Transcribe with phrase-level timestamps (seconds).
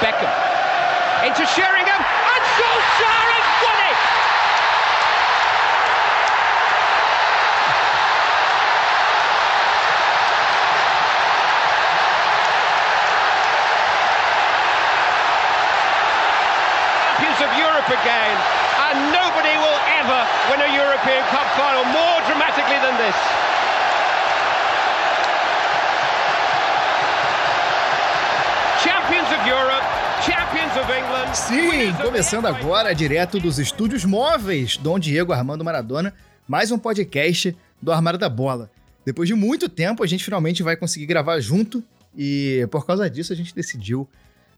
[0.00, 0.32] Beckham.
[1.28, 2.00] Into Sheringham.
[2.00, 3.98] And Solskjaer has won it!
[17.20, 18.36] Champions of Europe again.
[18.88, 23.49] And nobody will ever win a European Cup final more dramatically than this.
[31.34, 36.12] Sim, começando agora, direto dos estúdios móveis, Dom Diego Armando Maradona,
[36.48, 38.68] mais um podcast do Armário da Bola.
[39.04, 41.82] Depois de muito tempo, a gente finalmente vai conseguir gravar junto
[42.16, 44.08] e por causa disso a gente decidiu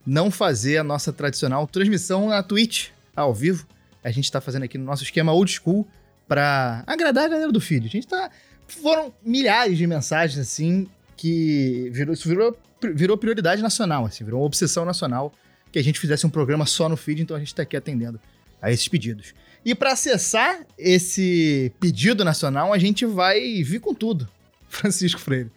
[0.05, 3.67] não fazer a nossa tradicional transmissão na Twitch ao vivo.
[4.03, 5.87] A gente tá fazendo aqui no nosso esquema old school
[6.27, 7.85] pra agradar a galera do feed.
[7.85, 8.31] A gente tá.
[8.67, 12.57] Foram milhares de mensagens assim que virou, isso virou,
[12.95, 15.31] virou prioridade nacional, assim, virou uma obsessão nacional
[15.73, 18.19] que a gente fizesse um programa só no feed, então a gente tá aqui atendendo
[18.61, 19.33] a esses pedidos.
[19.65, 24.29] E para acessar esse pedido nacional, a gente vai vir com tudo.
[24.69, 25.51] Francisco Freire.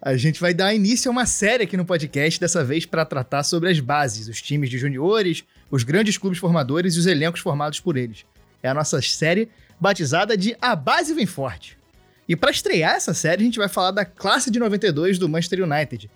[0.00, 3.44] A gente vai dar início a uma série aqui no podcast, dessa vez para tratar
[3.44, 7.78] sobre as bases, os times de juniores, os grandes clubes formadores e os elencos formados
[7.78, 8.24] por eles.
[8.62, 11.78] É a nossa série batizada de A Base Vem Forte.
[12.28, 15.62] E para estrear essa série, a gente vai falar da classe de 92 do Manchester
[15.62, 16.10] United,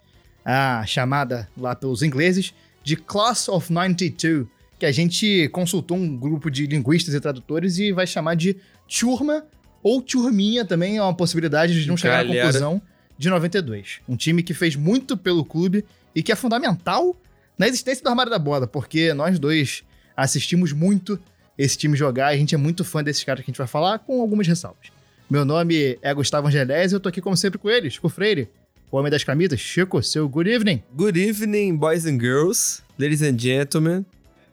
[0.45, 2.55] a chamada lá pelos ingleses
[2.87, 4.47] de Class of 92,
[4.79, 9.45] que a gente consultou um grupo de linguistas e tradutores e vai chamar de Turma
[9.83, 12.43] ou Turminha também é uma possibilidade de não chegar à Galera.
[12.45, 12.81] conclusão
[13.19, 13.99] de 92.
[14.09, 17.17] Um time que fez muito pelo clube e que é fundamental
[17.59, 19.83] na existência do Armário da Bola, porque nós dois
[20.17, 21.19] assistimos muito
[21.59, 23.99] esse time jogar a gente é muito fã desses caras que a gente vai falar,
[23.99, 24.93] com algumas ressalvas.
[25.29, 28.49] Meu nome é Gustavo Angelés e eu tô aqui como sempre com ele, Chico Freire,
[28.91, 29.61] o homem das camisas.
[29.61, 30.83] Chico, seu good evening.
[30.97, 34.05] Good evening, boys and girls, ladies and gentlemen,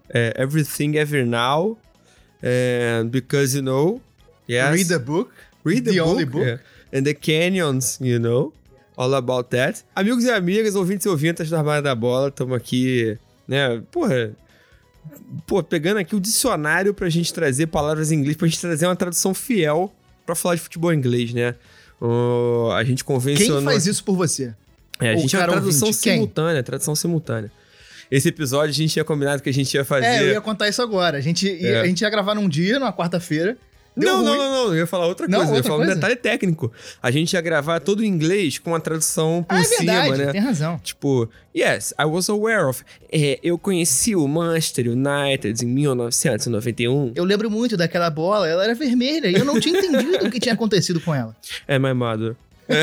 [0.10, 1.78] eh, everything ever now,
[2.42, 4.02] and because you know,
[4.48, 5.32] yes, Read the book.
[5.64, 6.46] read the, the book, only book.
[6.46, 6.58] yeah,
[6.92, 8.52] and the canyons, you know,
[8.98, 9.84] all about that.
[9.96, 13.18] Amigos e amigas, ouvintes e ouvintas do Armário da Bola, estamos aqui,
[13.48, 14.36] né, porra,
[15.46, 18.96] pô, pegando aqui o dicionário pra gente trazer palavras em inglês, pra gente trazer uma
[18.96, 19.94] tradução fiel
[20.26, 21.56] pra falar de futebol inglês, né.
[22.06, 23.64] Ó, a gente Quem convencionou...
[23.64, 24.54] faz isso por você?
[25.00, 26.14] É, a gente é tradução ouvinte, quem?
[26.14, 27.50] simultânea, tradução simultânea.
[28.12, 30.06] Esse episódio a gente tinha combinado que a gente ia fazer.
[30.06, 31.18] É, eu ia contar isso agora.
[31.18, 31.82] A gente, ia, É.
[31.82, 33.58] a gente ia gravar num dia, numa quarta-feira.
[33.96, 35.86] Não, não, não, não, eu ia falar outra Não, coisa, eu ia outra falar um
[35.86, 35.96] coisa?
[35.96, 36.72] detalhe técnico.
[37.02, 40.26] A gente ia gravar todo em inglês com a tradução por Ah, é cima, verdade,
[40.26, 40.32] né?
[40.32, 40.80] tem razão.
[40.80, 42.84] Tipo, yes, I was aware of.
[43.12, 47.12] É, eu conheci o Manchester United em 1991.
[47.16, 50.40] Eu lembro muito daquela bola, ela era vermelha e eu não tinha entendido o que
[50.40, 51.36] tinha acontecido com ela.
[51.68, 52.36] É, my mother.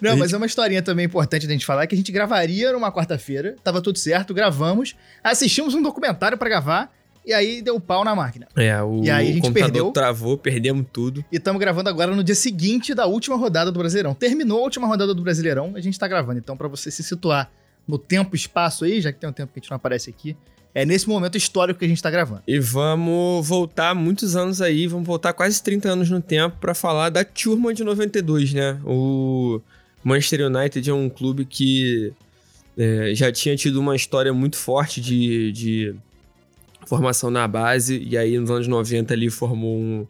[0.00, 2.92] Não, mas é uma historinha também importante da gente falar que a gente gravaria numa
[2.92, 6.92] quarta-feira, tava tudo certo, gravamos, assistimos um documentário pra gravar
[7.28, 8.48] e aí deu pau na máquina.
[8.56, 9.90] É, o E aí a gente computador perdeu.
[9.92, 11.22] travou, perdemos tudo.
[11.30, 14.14] E estamos gravando agora no dia seguinte da última rodada do Brasileirão.
[14.14, 16.38] Terminou a última rodada do Brasileirão, a gente tá gravando.
[16.38, 17.50] Então, pra você se situar
[17.86, 20.08] no tempo e espaço aí, já que tem um tempo que a gente não aparece
[20.08, 20.34] aqui,
[20.74, 22.42] é nesse momento histórico que a gente tá gravando.
[22.48, 27.10] E vamos voltar muitos anos aí, vamos voltar quase 30 anos no tempo pra falar
[27.10, 28.80] da turma de 92, né?
[28.86, 29.60] O
[30.02, 32.10] Manchester United é um clube que
[32.78, 35.94] é, já tinha tido uma história muito forte de, de
[36.88, 40.06] formação na base, e aí nos anos 90 ali formou um-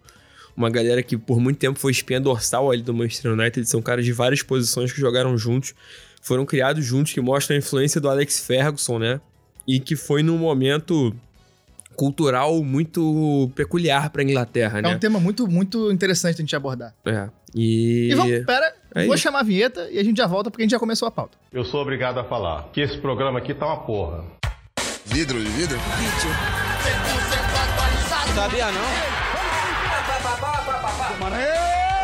[0.56, 4.04] uma galera que por muito tempo foi espinha dorsal ali do Manchester United, são caras
[4.04, 5.74] de várias posições que jogaram juntos,
[6.20, 9.20] foram criados juntos, que mostram a influência do Alex Ferguson, né?
[9.66, 11.14] E que foi num momento
[11.94, 14.94] cultural muito peculiar pra Inglaterra, É né?
[14.94, 16.94] um tema muito, muito interessante da gente abordar.
[17.04, 17.28] É.
[17.54, 18.08] E...
[18.10, 19.22] E vamos, pera, É vou isso.
[19.22, 21.36] chamar a vinheta e a gente já volta porque a gente já começou a pauta.
[21.52, 24.24] Eu sou obrigado a falar que esse programa aqui tá uma porra.
[25.10, 25.78] Vidro de vidro?
[28.34, 28.82] Sabia não?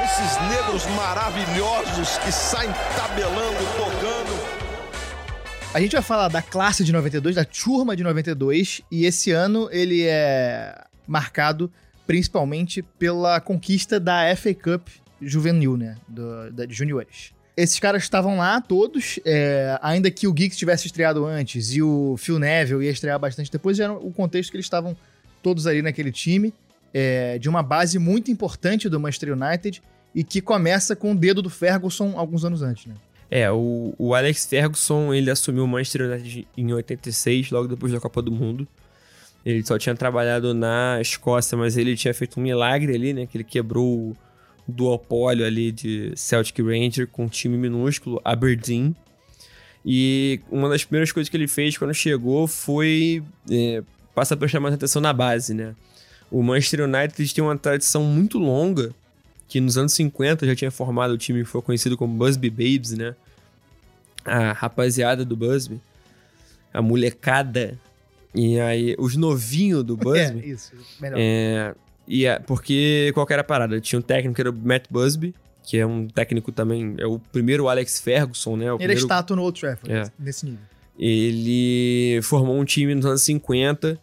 [0.04, 4.64] Esses negros maravilhosos que saem tabelando, tocando.
[5.72, 9.68] A gente vai falar da classe de 92, da turma de 92, e esse ano
[9.70, 10.74] ele é
[11.06, 11.70] marcado
[12.06, 14.88] principalmente pela conquista da FA Cup
[15.20, 15.96] juvenil, né?
[16.08, 17.32] Do, da, de juniores.
[17.56, 22.16] Esses caras estavam lá todos, é, ainda que o Geeks tivesse estreado antes e o
[22.18, 24.96] Phil Neville ia estrear bastante depois, era o contexto que eles estavam
[25.40, 26.52] todos ali naquele time,
[26.92, 29.80] é, de uma base muito importante do Manchester United
[30.14, 32.94] e que começa com o dedo do Ferguson alguns anos antes, né?
[33.30, 38.00] É, o, o Alex Ferguson, ele assumiu o Manchester United em 86, logo depois da
[38.00, 38.66] Copa do Mundo.
[39.44, 43.26] Ele só tinha trabalhado na Escócia, mas ele tinha feito um milagre ali, né?
[43.26, 44.16] Que ele quebrou
[44.66, 48.94] duopólio ali de Celtic Ranger com um time minúsculo, Aberdeen.
[49.84, 53.82] E uma das primeiras coisas que ele fez quando chegou foi é,
[54.14, 55.74] passar a prestar mais atenção na base, né?
[56.30, 58.94] O Manchester United tem uma tradição muito longa,
[59.46, 62.92] que nos anos 50 já tinha formado o time que foi conhecido como Busby Babes,
[62.92, 63.14] né?
[64.24, 65.78] A rapaziada do Busby,
[66.72, 67.78] a molecada,
[68.34, 70.40] e aí os novinhos do Busby.
[70.40, 71.18] É, isso, melhor.
[71.20, 71.74] É,
[72.06, 73.80] e é, porque qual era a parada?
[73.80, 77.18] Tinha um técnico que era o Matt Busby, que é um técnico também, é o
[77.18, 78.64] primeiro Alex Ferguson, né?
[78.72, 80.04] O ele é primeiro, estátua no Old Trafford, É.
[80.18, 80.60] nesse nível.
[80.98, 83.98] ele formou um time nos anos 50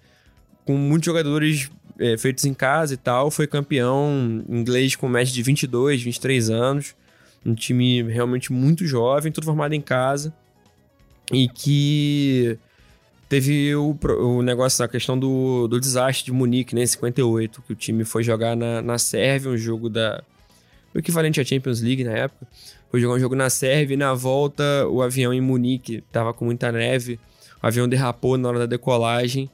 [0.65, 1.69] com muitos jogadores
[2.00, 3.30] é, feitos em casa e tal.
[3.31, 6.95] Foi campeão inglês com média de 22, 23 anos.
[7.45, 10.33] Um time realmente muito jovem, tudo formado em casa.
[11.31, 12.57] E que
[13.31, 17.72] teve o, o negócio, a questão do, do desastre de Munique, né, em 58, que
[17.72, 20.22] o time foi jogar na, na Sérvia, um jogo da.
[20.94, 22.45] O equivalente à Champions League na época.
[22.89, 26.44] Foi jogar um jogo na Sérvia e na volta o avião em Munique tava com
[26.44, 27.18] muita neve.
[27.63, 29.50] O avião derrapou na hora da decolagem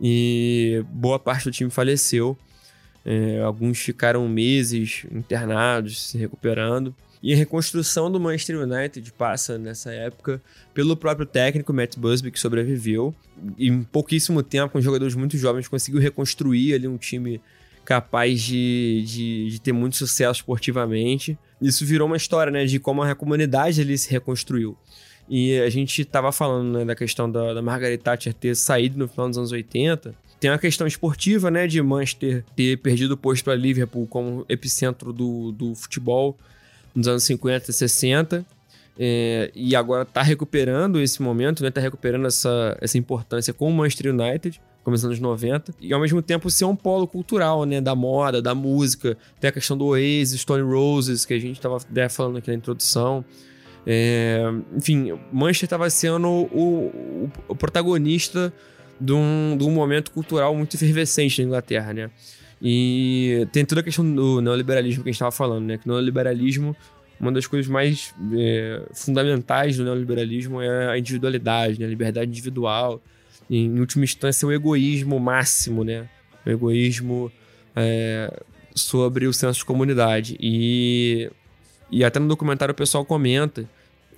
[0.00, 2.36] e boa parte do time faleceu.
[3.04, 6.94] É, alguns ficaram meses internados, se recuperando.
[7.22, 10.42] E a reconstrução do Manchester United passa nessa época
[10.74, 13.14] pelo próprio técnico Matt Busby, que sobreviveu.
[13.56, 17.40] E em pouquíssimo tempo, com jogadores muito jovens, conseguiu reconstruir ali um time
[17.84, 21.38] capaz de, de, de ter muito sucesso esportivamente.
[21.60, 24.76] Isso virou uma história, né, de como a comunidade ali se reconstruiu.
[25.28, 29.06] E a gente tava falando né, da questão da, da Margaret Thatcher ter saído no
[29.06, 30.14] final dos anos 80.
[30.42, 35.12] Tem a questão esportiva, né, de Manchester ter perdido o posto para Liverpool como epicentro
[35.12, 36.36] do, do futebol
[36.92, 38.46] nos anos 50 e 60.
[38.98, 41.70] é, e agora tá recuperando esse momento, né?
[41.70, 45.74] Tá recuperando essa, essa importância com o Manchester United, começando nos anos 90.
[45.80, 47.80] E ao mesmo tempo ser um polo cultural, né?
[47.80, 49.16] Da moda, da música.
[49.38, 52.56] Tem a questão do Oasis, Stone Roses, que a gente tava né, falando aqui na
[52.56, 53.24] introdução.
[53.86, 54.42] É,
[54.76, 58.52] enfim, Manchester estava sendo o, o, o protagonista
[59.00, 62.10] de um, de um momento cultural muito efervescente na Inglaterra, né?
[62.60, 65.78] E tem toda a questão do neoliberalismo que a gente estava falando, né?
[65.78, 66.76] Que o neoliberalismo,
[67.18, 71.86] uma das coisas mais é, fundamentais do neoliberalismo é a individualidade, né?
[71.86, 73.02] A liberdade individual.
[73.50, 76.08] E, em última instância, o egoísmo máximo, né?
[76.46, 77.32] O egoísmo
[77.74, 78.32] é,
[78.74, 80.36] sobre o senso de comunidade.
[80.40, 81.28] E,
[81.90, 83.68] e até no documentário o pessoal comenta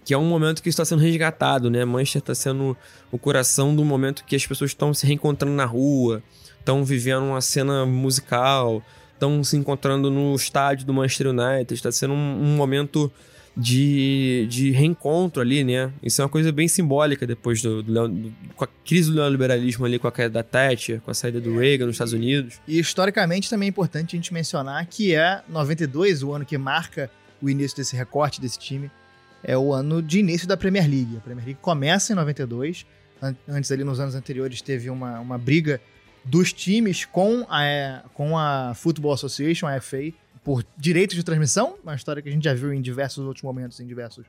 [0.05, 1.85] que é um momento que está sendo resgatado, né?
[1.85, 2.77] Manchester está sendo
[3.11, 6.23] o coração do momento que as pessoas estão se reencontrando na rua,
[6.59, 8.83] estão vivendo uma cena musical,
[9.15, 11.73] estão se encontrando no estádio do Manchester United.
[11.75, 13.11] Está sendo um, um momento
[13.57, 15.93] de, de reencontro ali, né?
[16.03, 19.17] Isso é uma coisa bem simbólica depois do, do, neo- do- com a crise do
[19.17, 22.61] neoliberalismo ali, com a queda da Thatcher, com a saída do Reagan nos Estados Unidos.
[22.67, 27.11] E historicamente também é importante a gente mencionar que é 92, o ano que marca
[27.41, 28.91] o início desse recorte desse time,
[29.45, 31.17] é o ano de início da Premier League.
[31.17, 32.87] A Premier League começa em 92.
[33.23, 35.81] An- Antes ali nos anos anteriores teve uma, uma briga
[36.25, 40.13] dos times com a, é, com a Football Association, a FA,
[40.43, 43.79] por direitos de transmissão, uma história que a gente já viu em diversos outros momentos,
[43.81, 44.25] em diversos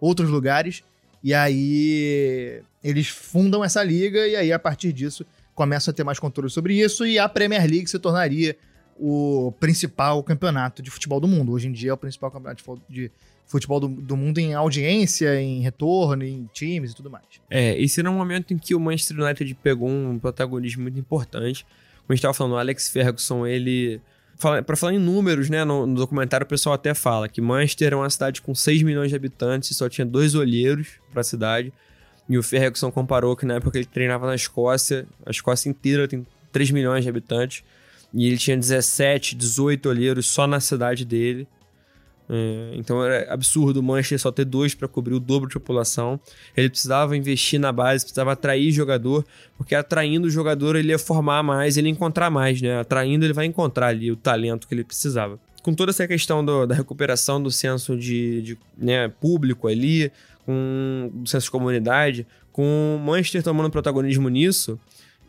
[0.00, 0.82] outros lugares.
[1.24, 6.18] E aí eles fundam essa liga e aí a partir disso começam a ter mais
[6.18, 8.56] controle sobre isso e a Premier League se tornaria
[8.96, 11.52] o principal campeonato de futebol do mundo.
[11.52, 13.10] Hoje em dia é o principal campeonato de
[13.48, 17.24] futebol do, do mundo em audiência, em retorno, em times e tudo mais.
[17.50, 21.64] É, esse era um momento em que o Manchester United pegou um protagonismo muito importante.
[21.64, 24.00] Como a gente estava falando, o Alex Ferguson, ele.
[24.64, 25.64] Pra falar em números, né?
[25.64, 29.10] No, no documentário o pessoal até fala que Manchester é uma cidade com 6 milhões
[29.10, 31.72] de habitantes e só tinha dois olheiros pra cidade.
[32.28, 36.24] E o Ferguson comparou que na época ele treinava na Escócia, a Escócia inteira tem
[36.52, 37.64] 3 milhões de habitantes.
[38.12, 41.48] E ele tinha 17, 18 olheiros só na cidade dele.
[42.30, 46.20] É, então era absurdo o Manchester só ter dois para cobrir o dobro de população.
[46.56, 49.24] Ele precisava investir na base, precisava atrair jogador,
[49.56, 52.78] porque atraindo o jogador ele ia formar mais, ele ia encontrar mais, né?
[52.80, 55.38] Atraindo ele vai encontrar ali o talento que ele precisava.
[55.62, 60.10] Com toda essa questão do- da recuperação do senso de, de, né, público ali,
[60.46, 64.78] com o senso de comunidade, com o Manchester tomando protagonismo nisso,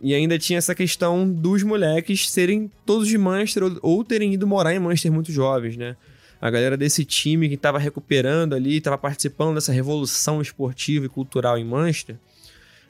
[0.02, 4.48] e ainda tinha essa questão dos moleques serem todos de Manchester ou, ou terem ido
[4.48, 5.96] morar em Manchester muito jovens, né?
[6.42, 11.58] A galera desse time que estava recuperando ali, estava participando dessa revolução esportiva e cultural
[11.58, 12.16] em Manchester,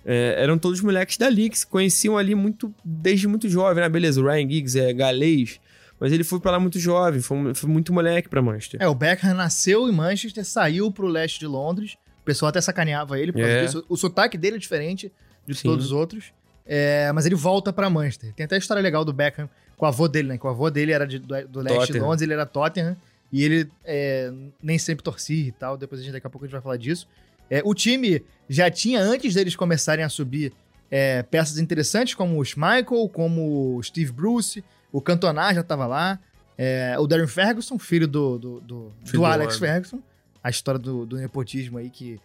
[0.05, 3.89] é, eram todos moleques dali que se conheciam ali muito desde muito jovem, né?
[3.89, 5.59] Beleza, o Ryan Giggs é galês,
[5.99, 8.81] mas ele foi pra lá muito jovem, foi, foi muito moleque pra Manchester.
[8.81, 11.97] É, o Beckham nasceu em Manchester, saiu pro leste de Londres.
[12.21, 13.63] O pessoal até sacaneava ele É.
[13.65, 13.83] disso.
[13.89, 15.11] O sotaque dele é diferente
[15.47, 15.67] de Sim.
[15.67, 16.25] todos os outros.
[16.65, 18.31] É, mas ele volta pra Manchester.
[18.35, 20.37] Tem até a história legal do Beckham com o avô dele, né?
[20.37, 21.99] Que o avô dele era de- do, do leste de.
[21.99, 22.95] Londres, ele era Tottenham.
[23.31, 24.31] E ele é,
[24.61, 25.77] nem sempre torcia e tal.
[25.77, 27.07] Depois a gente, daqui a pouco a gente vai falar disso.
[27.49, 30.53] É, o time já tinha, antes deles começarem a subir,
[30.89, 36.19] é, peças interessantes como o Schmeichel, como o Steve Bruce, o Cantona já estava lá,
[36.57, 39.71] é, o Darren Ferguson, filho do, do, do, Filho do do Alex homem.
[39.71, 39.99] Ferguson.
[40.43, 42.19] A história do, do nepotismo aí que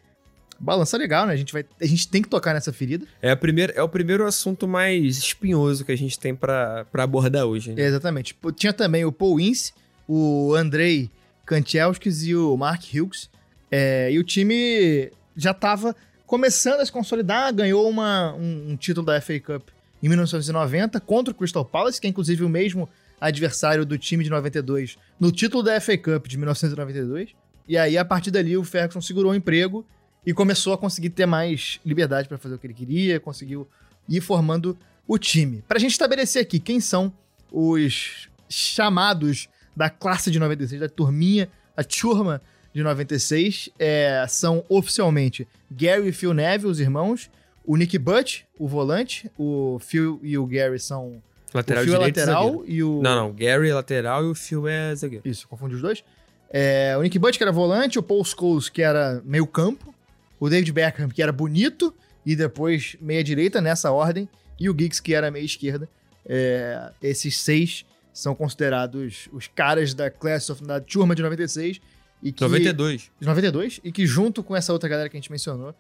[0.58, 1.32] balança legal, né?
[1.32, 3.06] A gente, vai, a gente tem que tocar nessa ferida.
[3.20, 7.44] É, a primeira, é o primeiro assunto mais espinhoso que a gente tem pra abordar
[7.44, 7.72] hoje.
[7.72, 7.82] Né?
[7.82, 8.36] Exatamente.
[8.56, 9.72] Tinha também o Paul Ince,
[10.06, 11.10] o Andrei
[11.44, 13.30] Kanchelskis e o Mark Hughes.
[13.70, 15.94] É, e o time já estava
[16.26, 19.68] começando a se consolidar, ganhou uma, um, um título da FA Cup
[20.02, 22.88] em 1990 contra o Crystal Palace, que é inclusive o mesmo
[23.20, 27.30] adversário do time de 92 no título da FA Cup de 1992.
[27.66, 29.86] E aí, a partir dali, o Ferguson segurou o emprego
[30.26, 33.66] e começou a conseguir ter mais liberdade para fazer o que ele queria, conseguiu
[34.08, 35.62] ir formando o time.
[35.66, 37.12] Pra gente estabelecer aqui quem são
[37.50, 42.40] os chamados da classe de 96, da turminha, a turma
[42.72, 47.30] de 96, é, são oficialmente Gary e Phil Neville, os irmãos,
[47.64, 51.22] o Nick Butt, o volante, o Phil e o Gary são...
[51.52, 52.64] Lateral o Phil é direito e lateral zagueiro.
[52.66, 53.00] e o...
[53.00, 53.32] Não, não.
[53.32, 55.22] Gary é lateral e o Phil é zagueiro.
[55.26, 56.04] Isso, confundi os dois.
[56.50, 59.94] É, o Nick Butt, que era volante, o Paul Scholes, que era meio campo,
[60.38, 61.94] o David Beckham, que era bonito,
[62.26, 64.28] e depois meia direita, nessa ordem,
[64.58, 65.88] e o Giggs, que era meia esquerda.
[66.26, 71.80] É, esses seis são considerados os caras da class of, da turma de 96.
[72.22, 73.10] E que, 92.
[73.20, 75.74] de 92, e que junto com essa outra galera que a gente mencionou,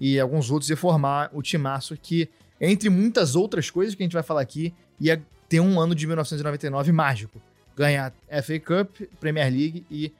[0.00, 4.14] e alguns outros, ia formar o timaço que, entre muitas outras coisas que a gente
[4.14, 7.42] vai falar aqui, ia ter um ano de 1999 mágico.
[7.76, 10.12] Ganhar FA Cup, Premier League e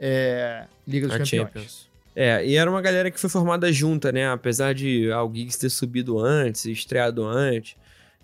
[0.00, 1.48] é, Liga dos A Campeões.
[1.48, 1.88] Champions.
[2.14, 4.30] É, e era uma galera que foi formada junta, né?
[4.30, 7.76] Apesar de o Giggs ter subido antes, estreado antes,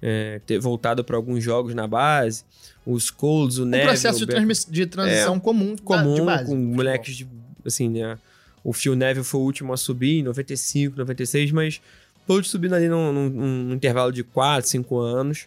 [0.02, 2.44] é, ter voltado para alguns jogos na base,
[2.85, 6.21] os Colds, o Um Neville, processo o de, transmiss- de transição comum, da- comum, de
[6.23, 6.44] base.
[6.47, 7.26] com moleques de,
[7.64, 8.18] assim, né?
[8.64, 11.80] O Phil Neville foi o último a subir em 95, 96, mas
[12.26, 15.47] todos subindo ali num, num- num intervalo de 4, 5 anos.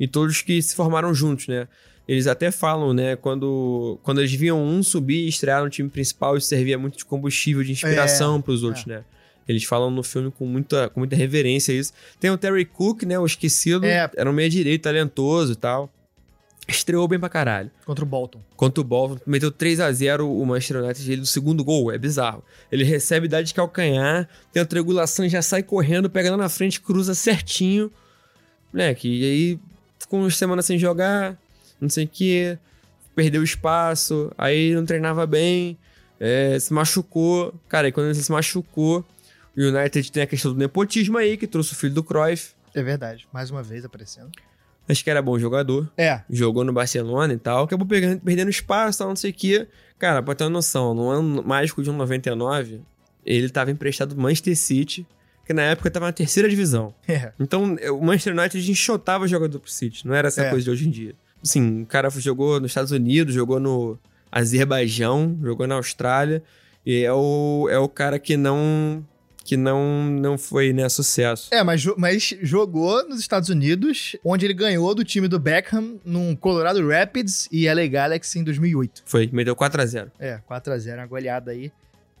[0.00, 1.68] E todos que se formaram juntos, né?
[2.08, 3.14] Eles até falam, né?
[3.14, 7.04] Quando, quando eles viam um subir e estrear no time principal, isso servia muito de
[7.04, 9.04] combustível, de inspiração É, para os outros, né?
[9.46, 11.92] Eles falam no filme com muita, com muita reverência isso.
[12.20, 13.18] Tem o Terry Cook, né?
[13.18, 13.84] O esquecido.
[13.84, 14.10] É.
[14.16, 15.90] Era um meia-direito, talentoso e tal.
[16.68, 17.70] Estreou bem pra caralho.
[17.84, 18.40] Contra o Bolton.
[18.56, 21.98] Contra o Bolton, meteu 3 a 0 o Manchester United ele do segundo gol, é
[21.98, 22.44] bizarro.
[22.70, 26.80] Ele recebe idade de calcanhar, tem a triangulação, já sai correndo, pega lá na frente,
[26.80, 27.90] cruza certinho.
[28.72, 29.60] Moleque, e aí
[29.98, 31.36] ficou umas semanas sem jogar,
[31.80, 32.56] não sei o que,
[33.14, 35.76] perdeu espaço, aí não treinava bem,
[36.18, 37.52] é, se machucou.
[37.68, 39.04] Cara, e quando ele se machucou,
[39.56, 42.52] o United tem a questão do nepotismo aí, que trouxe o filho do Cruyff.
[42.74, 43.26] É verdade.
[43.32, 44.30] Mais uma vez aparecendo.
[44.88, 46.22] Acho que era bom jogador É.
[46.28, 49.66] jogou no Barcelona e tal, acabou pegando, perdendo espaço, tal, não sei o que.
[49.98, 52.80] Cara, pra ter uma noção, no ano mágico de 1,99,
[53.24, 55.06] ele tava emprestado pro Manchester City,
[55.46, 56.92] que na época tava na terceira divisão.
[57.06, 57.32] É.
[57.38, 60.50] Então, o Manchester United enxotava jogador pro City, não era essa É.
[60.50, 61.14] coisa de hoje em dia.
[61.42, 63.96] Assim, o cara jogou nos Estados Unidos, jogou no
[64.46, 66.42] Azerbaijão, jogou na Austrália,
[66.84, 69.04] e é o, é o cara que não
[69.44, 71.48] que não, não foi, né, sucesso.
[71.52, 76.34] É, mas, mas jogou nos Estados Unidos, onde ele ganhou do time do Beckham num
[76.36, 79.02] Colorado Rapids e LA Galaxy em 2008.
[79.04, 81.72] Foi, meteu 4 a 0 É, 4x0, uma goleada aí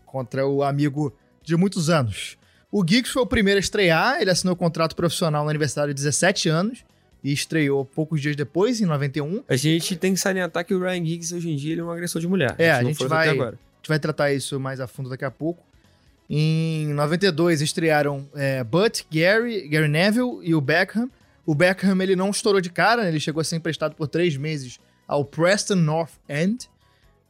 [0.06, 1.12] contra o amigo
[1.42, 2.36] de muitos anos.
[2.70, 6.48] O Giggs foi o primeiro a estrear, ele assinou contrato profissional no aniversário de 17
[6.48, 6.84] anos
[7.22, 9.44] e estreou poucos dias depois, em 91.
[9.48, 11.90] A gente tem que salientar que o Ryan Giggs hoje em dia ele é um
[11.90, 12.54] agressor de mulher.
[12.58, 13.56] É, a gente foi vai- até agora.
[13.56, 15.62] A gente vai tratar isso mais a fundo daqui a pouco.
[16.34, 21.10] Em 92 estrearam é, Butt, Gary, Gary Neville e o Beckham.
[21.44, 23.08] O Beckham ele não estourou de cara, né?
[23.08, 26.70] ele chegou a ser emprestado por três meses ao Preston North End.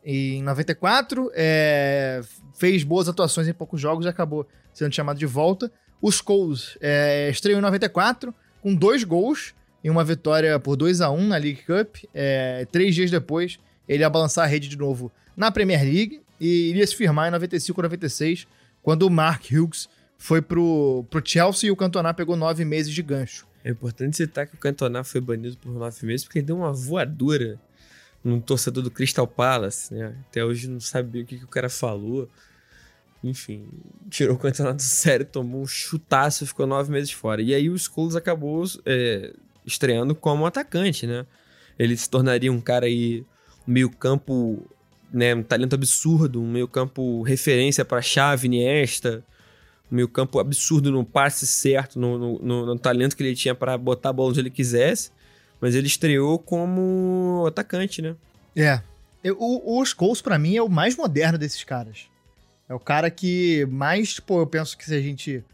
[0.04, 2.21] E em 94 é,
[2.56, 5.73] fez boas atuações em poucos jogos e acabou sendo chamado de volta.
[6.00, 8.32] Os Coles é, estreou em 94
[8.62, 11.97] com dois gols em uma vitória por 2 a 1 na League Cup.
[12.14, 16.71] É, três dias depois ele ia balançar a rede de novo na Premier League e
[16.71, 18.47] iria se firmar em 95 ou 96,
[18.82, 23.02] quando o Mark Hughes foi pro, pro Chelsea e o Cantona pegou nove meses de
[23.02, 23.46] gancho.
[23.64, 26.72] É importante citar que o Cantona foi banido por nove meses porque ele deu uma
[26.72, 27.60] voadora
[28.24, 30.14] num torcedor do Crystal Palace, né?
[30.28, 32.28] Até hoje não sabe o que, que o cara falou.
[33.22, 33.68] Enfim,
[34.10, 37.40] tirou o Cantona do sério, tomou um chutaço, ficou nove meses fora.
[37.40, 39.32] E aí o Scholes acabou é,
[39.64, 41.24] estreando como atacante, né?
[41.78, 43.24] Ele se tornaria um cara aí
[43.66, 44.68] meio campo,
[45.12, 45.35] né?
[45.35, 49.23] Um talento absurdo, um meio campo referência para chave, Iniesta,
[49.90, 53.54] um meio campo absurdo no passe certo, no, no, no- no talento que ele tinha
[53.54, 55.11] para botar a bola onde ele quisesse.
[55.61, 58.16] Mas ele estreou como atacante, né?
[58.57, 58.81] É.
[59.23, 62.07] Eu- o, o Scholes, pra mim, é o mais moderno desses caras.
[62.69, 65.45] É o cara que mais, pô, eu penso que se a gente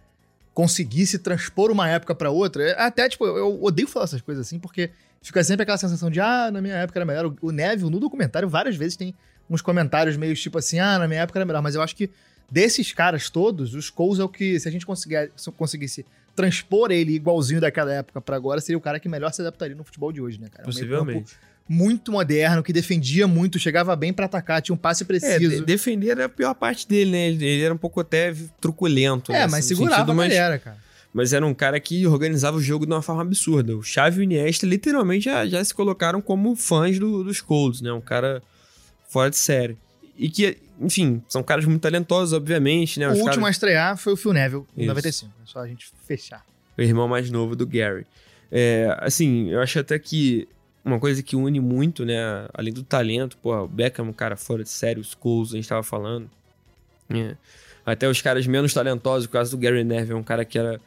[0.54, 4.58] conseguisse transpor uma época pra outra, é- até, tipo, eu odeio falar essas coisas assim,
[4.58, 4.90] porque
[5.22, 7.32] fica sempre aquela sensação de, ah, na minha época era melhor.
[7.42, 9.14] O Neville, no documentário, várias vezes tem
[9.48, 12.10] uns comentários meio tipo assim, ah, na minha época era melhor, mas eu acho que
[12.50, 17.12] desses caras todos, os Coles é o que, se a gente conseguir, conseguisse transpor ele
[17.12, 20.20] igualzinho daquela época pra agora, seria o cara que melhor se adaptaria no futebol de
[20.20, 20.62] hoje, né, cara?
[20.62, 21.34] É um Possivelmente.
[21.68, 25.56] Muito moderno, que defendia muito, chegava bem pra atacar, tinha um passe É, preciso.
[25.56, 27.28] de- defender era a pior parte dele, né?
[27.28, 29.32] Ele, era um pouco até truculento.
[29.32, 29.48] É, né?
[29.50, 30.78] mas segurava sentido, a mas, galera, cara.
[31.12, 33.76] mas era um cara que organizava o jogo de uma forma absurda.
[33.76, 37.82] O Xavi e o Iniesta literalmente já, já se colocaram como fãs do, dos Colts,
[37.82, 37.92] né?
[37.92, 38.42] Um cara
[39.08, 39.76] fora de série.
[40.16, 43.08] E que, enfim, são caras muito talentosos, obviamente, né?
[43.08, 44.88] o Os último a caras- estrear foi o Phil Neville, em Isso.
[44.88, 45.32] 95.
[45.42, 46.44] É só a gente fechar.
[46.76, 48.06] o irmão mais novo do Gary.
[48.52, 50.48] É, assim, eu acho até que
[50.84, 52.16] uma coisa que une muito, né,
[52.54, 55.56] além do talento, pô, o Beckham é um cara fora de série, os Coles, a
[55.56, 56.30] gente tava falando.
[57.10, 57.34] É.
[57.84, 60.80] Até os caras menos talentosos, o caso do Gary Neville, é um cara que era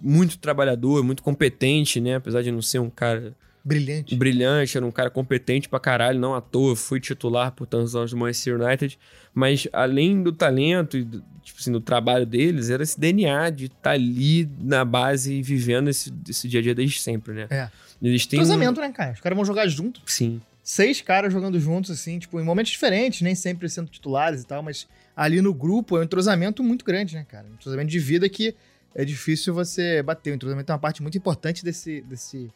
[0.00, 3.32] muito trabalhador, muito competente, né, apesar de não ser um cara
[3.64, 4.16] Brilhante.
[4.16, 8.12] brilhante, era um cara competente pra caralho, não à toa, foi titular por tantos anos
[8.12, 8.98] do Manchester United,
[9.34, 13.66] mas além do talento e do, tipo assim, do trabalho deles, era esse DNA de
[13.66, 17.46] estar ali na base e vivendo esse, esse dia a dia desde sempre, né?
[17.50, 17.68] É.
[18.00, 18.42] Eles têm um...
[18.42, 19.12] Cruzamento, né, cara?
[19.12, 20.02] Os caras vão jogar juntos.
[20.06, 20.40] Sim.
[20.62, 24.62] Seis caras jogando juntos, assim, tipo, em momentos diferentes, nem sempre sendo titulares e tal,
[24.62, 24.86] mas
[25.16, 27.46] ali no grupo é um entrosamento muito grande, né, cara?
[27.50, 28.54] Um entrosamento de vida que
[28.94, 30.32] é difícil você bater.
[30.32, 32.02] O entrosamento é uma parte muito importante desse.
[32.02, 32.50] desse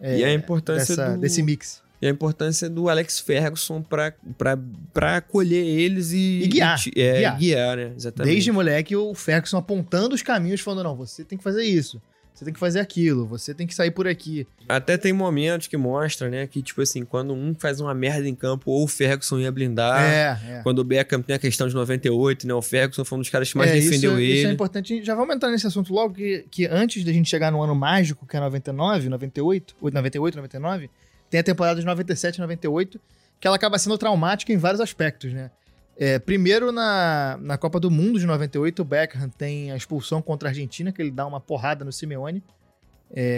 [0.00, 1.20] é, e a importância dessa- do...
[1.20, 1.82] desse mix.
[2.00, 6.42] E a importância do Alex Ferguson pra acolher eles e...
[6.42, 7.38] E guiar, ti- é, guiar.
[7.38, 7.92] guiar, né?
[7.96, 8.32] Exatamente.
[8.34, 12.00] Desde moleque, o Ferguson apontando os caminhos, falando: não, você tem que fazer isso,
[12.36, 14.46] você tem que fazer aquilo, você tem que sair por aqui.
[14.68, 18.34] Até tem momentos que mostra, né, que tipo assim, quando um faz uma merda em
[18.34, 20.02] campo, ou o Ferguson ia blindar...
[20.02, 20.60] é, é.
[20.62, 22.52] Quando o Beckham tem a questão de 98, né?
[22.52, 24.38] O Ferguson foi um dos caras que mais É, defendeu isso, ele.
[24.40, 25.02] Isso é importante.
[25.02, 28.26] Já vamos entrar nesse assunto logo, que, que antes da gente chegar no ano mágico,
[28.26, 30.90] que é 99, 98, ou 98, 99,
[31.30, 33.00] tem a temporada de 97 e 98,
[33.40, 35.50] que ela acaba sendo traumática em vários aspectos, né?
[35.98, 40.48] É, primeiro, na, na Copa do Mundo de 98, o Beckham tem a expulsão contra
[40.48, 42.42] a Argentina, que ele dá uma porrada no Simeone.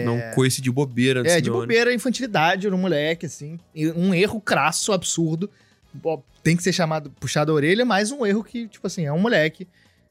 [0.05, 1.21] Não coice de bobeira.
[1.21, 1.61] É, de Simeone.
[1.61, 3.59] bobeira, infantilidade no moleque, assim.
[3.95, 5.49] Um erro crasso, absurdo.
[6.43, 9.19] Tem que ser chamado, puxado a orelha, mas um erro que, tipo assim, é um
[9.19, 9.67] moleque.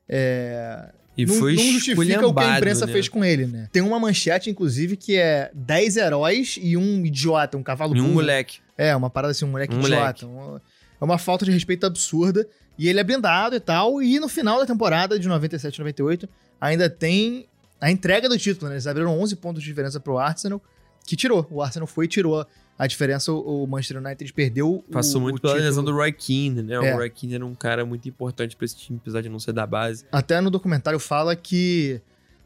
[0.08, 2.92] É, E não, foi não justifica o que a imprensa né?
[2.92, 3.68] fez com ele, né?
[3.72, 8.04] Tem uma manchete, inclusive, que é 10 heróis e um idiota, um cavalo E um
[8.04, 8.14] burro.
[8.14, 8.61] moleque.
[8.76, 10.26] É, uma parada assim, um moleque Um idiota.
[10.26, 10.58] Um-
[11.00, 12.46] é uma falta de respeito absurda.
[12.78, 14.00] E ele é blindado e tal.
[14.00, 16.28] E no final da temporada de 97 98,
[16.61, 17.46] ainda tem
[17.80, 18.74] a entrega do título, né?
[18.74, 20.62] Eles abriram 11 pontos de diferença pro Arsenal,
[21.04, 21.46] que tirou.
[21.50, 22.46] O Arsenal foi e tirou
[22.78, 23.32] a diferença.
[23.32, 25.68] O Manchester United perdeu Passou o, muito o pela título.
[25.68, 26.74] lesão do Roy Keane, né?
[26.74, 26.94] É.
[26.94, 29.52] O Roy Keane era um cara muito importante pra esse time, apesar de não ser
[29.52, 30.04] da base.
[30.12, 32.00] Até no documentário fala que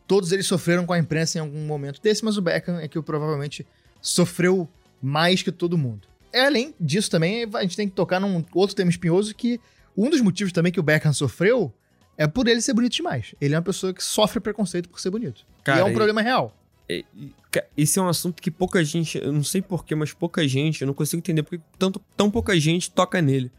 [0.06, 3.00] todos eles sofreram com a imprensa em algum momento desse, mas o Beckham é que
[3.02, 3.66] provavelmente
[4.00, 4.68] sofreu
[5.02, 6.08] mais que todo mundo.
[6.32, 9.60] É, além disso também, a gente tem que tocar num outro tema espinhoso que
[9.96, 11.72] um dos motivos também que o Beckham sofreu
[12.16, 13.34] é por ele ser bonito demais.
[13.40, 15.44] Ele é uma pessoa que sofre preconceito por ser bonito.
[15.64, 16.56] Cara, e é um e- problema real.
[16.88, 17.32] E- e,
[17.76, 20.86] Esse é um assunto que pouca gente, eu não sei porquê, mas pouca gente, eu
[20.86, 23.50] não consigo entender porque tanto, tão pouca gente toca nele.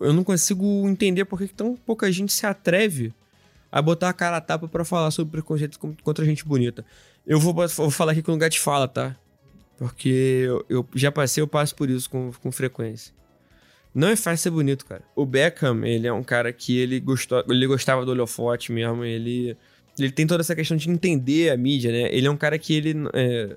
[0.00, 3.12] Eu não consigo entender porque tão pouca gente se atreve
[3.72, 6.84] a botar a cara a tapa pra falar sobre preconceito contra gente bonita.
[7.26, 9.16] Eu vou, vou falar aqui com o lugar de fala, tá?
[9.78, 13.14] Porque eu, eu já passei, eu passo por isso com, com frequência.
[13.94, 15.02] Não é fácil ser bonito, cara.
[15.14, 19.56] O Beckham, ele é um cara que ele, gostou, ele gostava do holofote mesmo, ele
[19.98, 22.08] ele tem toda essa questão de entender a mídia, né?
[22.12, 22.94] Ele é um cara que ele.
[23.12, 23.56] é,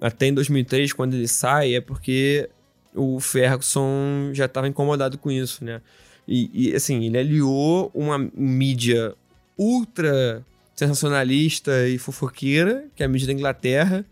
[0.00, 2.48] até em 2003, quando ele sai, é porque
[2.94, 5.80] o Ferguson já estava incomodado com isso, né?
[6.26, 9.14] E, e, assim, ele aliou uma mídia
[9.56, 10.44] ultra
[10.74, 14.04] sensacionalista e fofoqueira, que é a mídia da Inglaterra,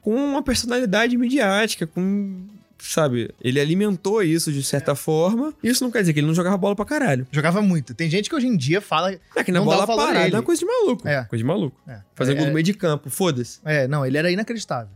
[0.00, 2.46] com uma personalidade midiática, com.
[2.82, 3.28] Sabe?
[3.42, 5.52] Ele alimentou isso de certa forma.
[5.62, 7.26] Isso não quer dizer que ele não jogava bola pra caralho.
[7.30, 7.92] Jogava muito.
[7.92, 9.12] Tem gente que hoje em dia fala.
[9.36, 11.06] É que na Não dá bola parada é uma coisa de maluco.
[11.06, 11.24] É.
[11.24, 11.78] Coisa de maluco.
[11.86, 13.60] É, Fazer é, gol no meio de campo, foda-se.
[13.66, 14.88] É, não, ele era inacreditável.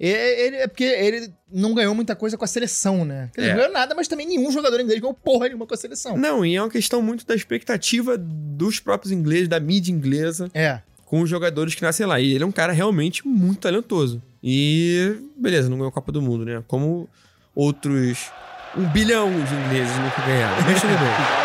[0.00, 3.30] Ele, é porque ele não ganhou muita coisa com a seleção, né?
[3.36, 3.50] Ele É.
[3.50, 6.16] não ganhou nada, mas também nenhum jogador inglês ganhou porra nenhuma com a seleção.
[6.16, 10.80] Não, e é uma questão muito da expectativa dos próprios ingleses, da mídia inglesa, É.
[11.04, 12.20] com os jogadores que nascem lá.
[12.20, 14.22] E ele é um cara realmente muito talentoso.
[14.42, 16.62] E, beleza, não ganhou a Copa do Mundo, né?
[16.66, 17.08] Como
[17.54, 18.30] outros
[18.76, 20.56] um bilhão de ingleses nunca ganharam.
[20.64, 21.44] Mas tudo bem.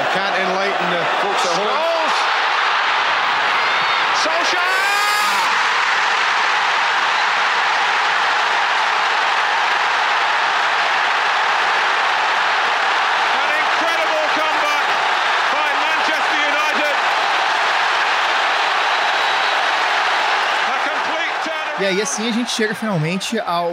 [0.00, 1.89] I can't enlighten the folks at home.
[21.80, 23.70] E aí, assim, a gente chega finalmente ao,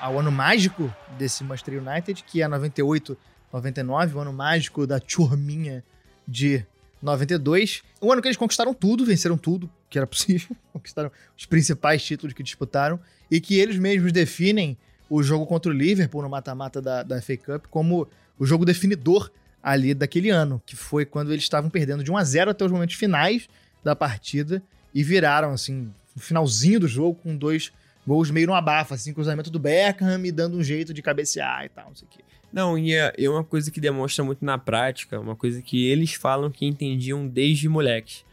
[0.00, 3.16] ao ano mágico desse Manchester United, que é 98,
[3.52, 5.84] 99, o ano mágico da turminha
[6.26, 6.66] de
[7.00, 7.84] 92.
[8.00, 12.34] O ano que eles conquistaram tudo, venceram tudo que era possível, conquistaram os principais títulos
[12.34, 12.98] que disputaram,
[13.30, 14.76] e que eles mesmos definem
[15.08, 19.30] o jogo contra o Liverpool no mata-mata da, da FA Cup como o jogo definidor
[19.62, 22.72] ali daquele ano, que foi quando eles estavam perdendo de 1 a 0 até os
[22.72, 23.48] momentos finais
[23.84, 24.60] da partida
[24.92, 27.72] e viraram, assim, no finalzinho do jogo com dois
[28.06, 31.68] gols meio no abafa, assim, cruzamento do Beckham e dando um jeito de cabecear e
[31.68, 32.24] tal, não sei o quê.
[32.52, 36.12] Não, e é, é uma coisa que demonstra muito na prática, uma coisa que eles
[36.12, 38.24] falam que entendiam desde moleques.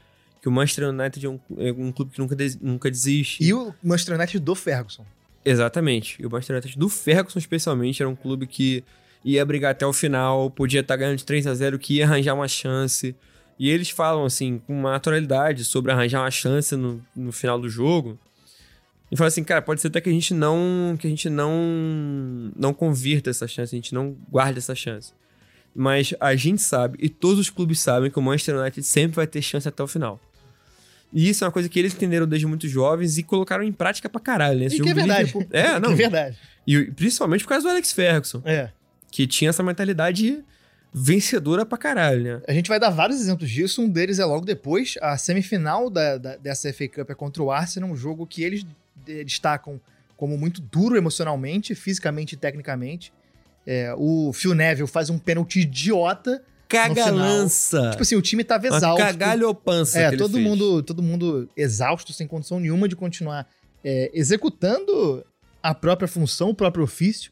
[0.42, 3.44] Que o Manchester United é um, é um clube que nunca, des, nunca desiste.
[3.44, 5.06] E o Manchester United do Ferguson.
[5.44, 6.22] Exatamente.
[6.22, 8.84] E o Manchester United do Ferguson, especialmente, era um clube que
[9.24, 12.34] ia brigar até o final, podia estar ganhando de 3 a 0 que ia arranjar
[12.34, 13.16] uma chance.
[13.60, 17.70] E eles falam, assim, com uma naturalidade sobre arranjar uma chance no, no final do
[17.70, 18.18] jogo.
[19.12, 22.52] E fala assim, cara, pode ser até que a gente não que a gente não
[22.56, 25.12] não convirta essa chance, a gente não guarde essa chance.
[25.76, 29.28] Mas a gente sabe e todos os clubes sabem que o Manchester United sempre vai
[29.28, 30.22] ter chance até o final.
[31.12, 34.08] E isso é uma coisa que eles entenderam desde muito jovens e colocaram em prática
[34.08, 34.66] pra caralho, né?
[34.66, 35.34] Esse e que é verdade.
[35.50, 35.90] É, não.
[35.90, 36.38] Que é verdade.
[36.68, 38.42] E principalmente por causa do Alex Ferguson.
[38.46, 38.70] É.
[39.12, 40.44] Que tinha essa mentalidade
[40.94, 42.42] vencedora pra caralho, né?
[42.48, 43.82] A gente vai dar vários exemplos disso.
[43.82, 44.96] Um deles é logo depois.
[45.02, 48.66] A semifinal da, da, dessa FA Cup é contra o Arsenal, um jogo que eles
[49.06, 49.80] destacam
[50.18, 53.14] como muito duro emocionalmente, fisicamente e tecnicamente.
[53.66, 56.44] É, o Phil Neville faz um pênalti idiota.
[56.68, 57.92] Caga-lança.
[57.92, 59.04] Tipo assim, o time tava exausto.
[59.04, 60.00] Cagalhopança.
[60.00, 63.48] É, todo mundo, todo mundo exausto, sem condição nenhuma de continuar
[63.84, 65.26] é, executando
[65.62, 67.32] a própria função, o próprio ofício.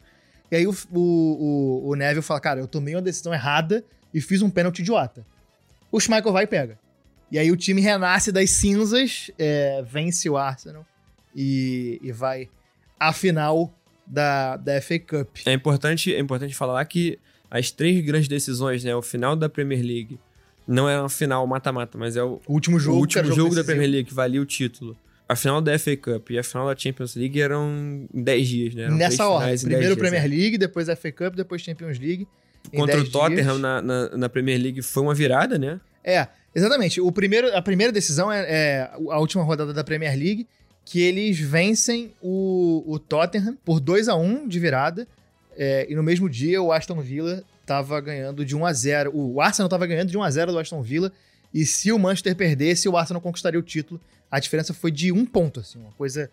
[0.52, 3.84] E aí o, o, o, Neville fala: Cara, eu tomei uma decisão errada
[4.14, 5.26] e fiz um pênalti idiota.
[5.92, 6.80] O Schmeichel vai e pega.
[7.32, 10.86] E aí o time renasce das cinzas, é, vence o Arsenal
[11.36, 12.50] e, e vai
[13.00, 13.74] à final
[14.06, 15.38] da, da FA Cup.
[15.46, 17.20] É importante, é importante falar que
[17.52, 18.96] as três grandes decisões, né?
[18.96, 20.18] O final da Premier League
[20.68, 23.56] não é uma final mata-mata, mas é o, o último jogo, o último jogo, jogo
[23.56, 24.98] da Premier League que valia o título.
[25.30, 28.76] A final da FA Cup e a final da Champions League eram em 10 dias,
[28.76, 28.84] né?
[28.84, 29.60] Eram Nessa ordem.
[29.60, 30.28] Primeiro Premier é.
[30.28, 32.28] League, depois FA Cup, depois Champions League.
[32.74, 35.80] Contra o Tottenham na, na, na, Premier League foi uma virada, né?
[36.04, 37.00] É, exatamente.
[37.02, 40.48] O primeiro, a primeira decisão é, é a última rodada da Premier League
[40.86, 45.06] que eles vencem o, o Tottenham por 2 a 1 de virada.
[45.58, 49.42] É, e no mesmo dia o Aston Villa estava ganhando de 1 a 0 O
[49.42, 51.12] Arsenal estava ganhando de 1 a 0 do Aston Villa.
[51.54, 54.00] E se o Manchester perdesse, o Arsenal conquistaria o título.
[54.30, 56.30] A diferença foi de um ponto, assim, uma coisa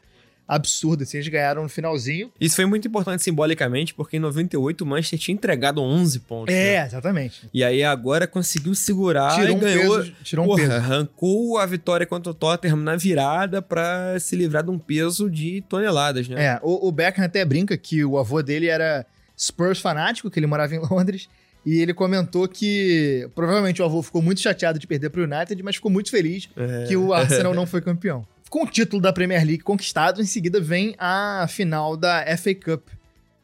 [0.47, 2.31] absurda, assim, eles ganharam no finalzinho.
[2.39, 6.55] Isso foi muito importante simbolicamente, porque em 98 o Manchester tinha entregado 11 pontos.
[6.55, 6.87] É, né?
[6.87, 7.49] exatamente.
[7.53, 9.99] E aí agora conseguiu segurar tirou e um ganhou.
[9.99, 10.73] Peso, tirou um porra, peso.
[10.73, 15.63] Arrancou a vitória contra o Tottenham na virada para se livrar de um peso de
[15.63, 16.45] toneladas, né?
[16.45, 19.07] É, o, o Beckham até brinca que o avô dele era
[19.39, 21.29] Spurs fanático, que ele morava em Londres.
[21.65, 25.63] E ele comentou que provavelmente o avô ficou muito chateado de perder para o United,
[25.63, 26.87] mas ficou muito feliz é.
[26.87, 28.27] que o Arsenal não foi campeão.
[28.51, 32.89] Com o título da Premier League conquistado, em seguida vem a final da FA Cup,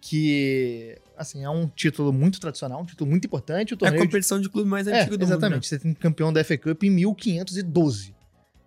[0.00, 3.76] que assim, é um título muito tradicional, um título muito importante.
[3.82, 4.44] é a competição de...
[4.44, 5.54] de clube mais é, antiga do exatamente.
[5.54, 5.64] mundo.
[5.64, 5.78] Exatamente, né?
[5.78, 8.14] você tem campeão da FA Cup em 1512.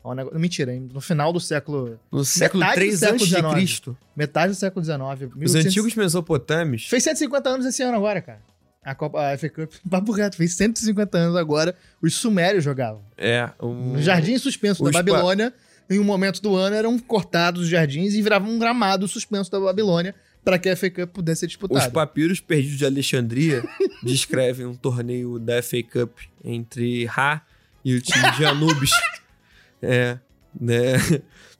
[0.04, 0.40] É um negócio...
[0.40, 2.00] Mentira, no final do século.
[2.12, 3.98] No século 3 antes de Cristo.
[4.16, 5.00] Metade do século XIX.
[5.00, 5.66] Os 1800...
[5.66, 6.88] antigos mesopotâmios.
[6.88, 8.42] Fez 150 anos esse ano agora, cara.
[8.84, 11.76] A Copa a FA Cup, papo reto, fez 150 anos agora.
[12.02, 13.02] Os sumérios jogavam.
[13.18, 13.50] É.
[13.60, 13.74] O...
[13.74, 15.54] No jardim suspenso da Babilônia
[15.90, 19.60] em um momento do ano eram cortados os jardins e viravam um gramado suspenso da
[19.60, 21.80] Babilônia para que a FA Cup pudesse ser disputada.
[21.80, 23.64] Os papiros perdidos de Alexandria
[24.04, 27.42] descrevem um torneio da FA Cup entre Ra
[27.84, 28.92] e o time de Anubis.
[29.82, 30.18] é,
[30.60, 30.94] né?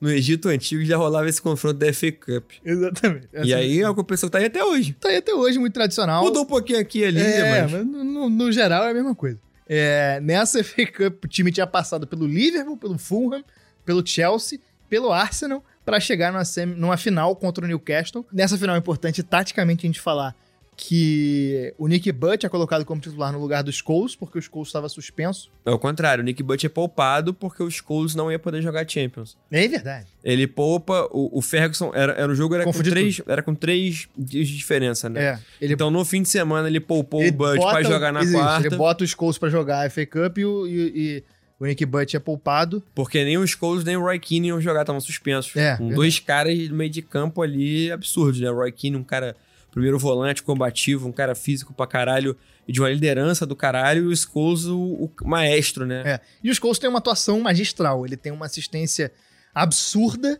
[0.04, 2.52] No Egito Antigo já rolava esse confronto da FA Cup.
[2.66, 3.30] Exatamente.
[3.42, 4.92] e aí é uma competição que tá aí até hoje.
[5.00, 6.26] Tá aí até hoje, muito tradicional.
[6.26, 7.72] Mudou um pouquinho aqui e ali, é, mas...
[7.72, 9.40] mas no, no, geral é a mesma coisa.
[9.66, 13.46] É, nessa FA Cup, o time tinha passado pelo Liverpool, pelo Fulham,
[13.86, 18.26] pelo Chelsea, pelo Arsenal, para chegar numa, semi, numa final contra o Newcastle.
[18.30, 20.36] Nessa final é importante, taticamente, a gente falar
[20.76, 24.70] que o Nick Butt é colocado como titular no lugar do Scholes, porque o Scholes
[24.70, 25.52] estava suspenso.
[25.66, 28.88] É o contrário, o Nick Butt é poupado porque o Scholes não ia poder jogar
[28.90, 29.38] Champions.
[29.52, 30.08] É verdade.
[30.24, 34.08] Ele poupa, o, o Ferguson, era, era o jogo era com, três, era com três
[34.18, 35.24] dias de diferença, né?
[35.24, 38.22] É, ele, então no fim de semana ele poupou ele o Butt para jogar na
[38.22, 38.68] existe, quarta.
[38.68, 41.24] Ele bota o Scholes para jogar a FA Cup e, o, e, e
[41.60, 42.84] o Nick Butt é poupado.
[42.94, 45.56] Porque nem o Scholes nem o Roy Keane iam jogar, estavam suspensos.
[45.56, 48.50] É, com dois caras no meio de campo ali absurdos, né?
[48.52, 49.36] O Roy Keane, um cara
[49.74, 54.14] primeiro volante combativo, um cara físico pra caralho e de uma liderança do caralho, e
[54.14, 56.04] o Scholes o, o maestro, né?
[56.06, 56.20] É.
[56.44, 59.12] E o Scholes tem uma atuação magistral, ele tem uma assistência
[59.54, 60.40] absurda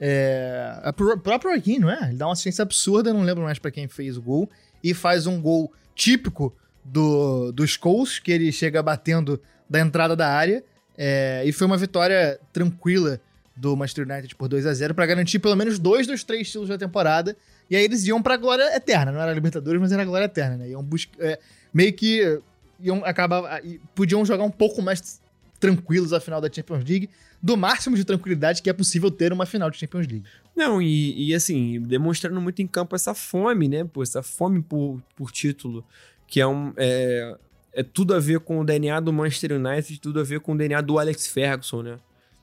[0.00, 2.08] É, a próprio Keane, não é?
[2.08, 4.48] Ele dá uma assistência absurda, não lembro mais pra quem fez o gol.
[4.82, 10.28] E faz um gol típico do, dos Scholes, que ele chega batendo da entrada da
[10.28, 10.62] área.
[10.96, 13.20] É, e foi uma vitória tranquila
[13.56, 16.68] do Manchester United por 2 a 0 pra garantir pelo menos dois dos três títulos
[16.68, 17.36] da temporada.
[17.70, 19.12] E aí eles iam pra glória eterna.
[19.12, 20.70] Não era Libertadores, mas era glória eterna, né?
[20.70, 21.22] Iam buscar.
[21.22, 21.38] é,
[21.72, 22.40] meio que
[22.80, 23.64] iam acabar.
[23.64, 25.20] e Podiam jogar um pouco mais
[25.60, 27.10] tranquilos a final da Champions League,
[27.42, 30.24] do máximo de tranquilidade que é possível ter uma final de Champions League.
[30.56, 33.84] Não, e, e, assim, demonstrando muito em campo essa fome, né?
[33.84, 35.84] Pô, essa fome por, por título,
[36.26, 36.72] que é um.
[36.76, 37.36] É,
[37.72, 40.58] é tudo a ver com o DNA do Manchester United, tudo a ver com o
[40.58, 41.98] DNA do Alex Ferguson, né?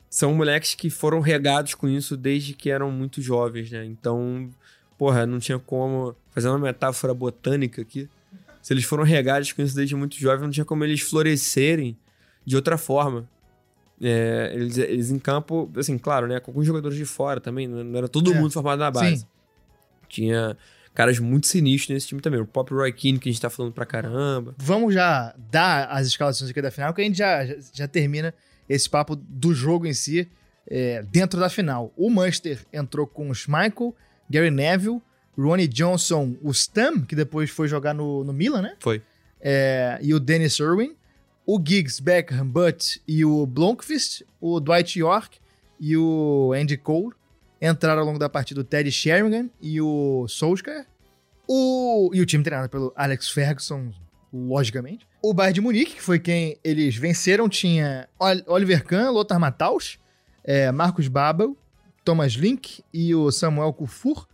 [0.09, 3.83] São moleques que foram regados com isso desde que eram muito jovens, né?
[3.83, 4.49] Então,
[4.97, 6.15] porra, não tinha como.
[6.31, 8.09] Fazer uma metáfora botânica aqui.
[8.61, 11.97] Se eles foram regados com isso desde muito jovens, não tinha como eles florescerem
[12.45, 13.29] de outra forma.
[14.01, 16.39] É, eles, eles em campo, assim, claro, né?
[16.39, 18.35] Com alguns jogadores de fora também, não era todo É.
[18.37, 19.19] mundo formado na base.
[19.19, 19.25] Sim.
[20.09, 20.57] Tinha
[20.93, 22.39] caras muito sinistros nesse time também.
[22.39, 24.55] O próprio Roy Keane, que a gente tá falando pra caramba.
[24.57, 28.33] Vamos já dar as escalações aqui da final, que a gente já, já, já termina
[28.67, 30.27] esse papo do jogo em si
[30.67, 31.93] é, dentro da final.
[31.95, 33.95] O Manchester entrou com o Schmeichel,
[34.29, 35.01] Gary Neville,
[35.37, 38.75] Ronnie Johnson, o Stam, que depois foi jogar no, no Milan, né?
[38.79, 39.01] Foi.
[39.41, 40.95] É, e o Dennis Irwin,
[41.45, 45.37] o Giggs, Beckham, Butt e o Blomqvist, o Dwight York
[45.79, 47.13] e o Andy Cole
[47.61, 50.85] entraram ao longo da partida o Teddy Sheringham e o Solskjaer.
[51.47, 53.91] O, e o time treinado pelo Alex Ferguson,
[54.33, 55.05] logicamente.
[55.21, 59.99] O Bayern de Munique, que foi quem eles venceram, tinha Ol- Oliver Kahn, Lothar Matthaus,
[60.43, 61.55] é, Marcos Babel,
[62.05, 64.27] Thomas Link e o Samuel Kufur.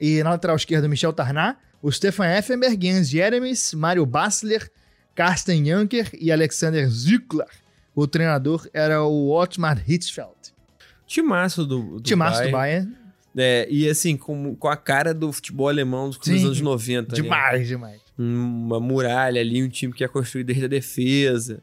[0.00, 4.70] E na lateral esquerda, Michel Tarnat, o Stefan Effenberg, Jens Jeremies, Mário Bassler,
[5.14, 7.48] Carsten Janker e Alexander Zückler.
[7.94, 10.34] O treinador era o Otmar Hitzfeld.
[11.06, 12.90] Timaço do, do Timaço do Bayern.
[12.90, 13.04] Bayern.
[13.36, 16.44] É, e assim, com, com a cara do futebol alemão dos Sim.
[16.44, 17.16] anos 90.
[17.16, 17.22] né?
[17.22, 18.00] Demais, demais.
[18.16, 21.62] Uma muralha ali, um time que é construído desde a defesa.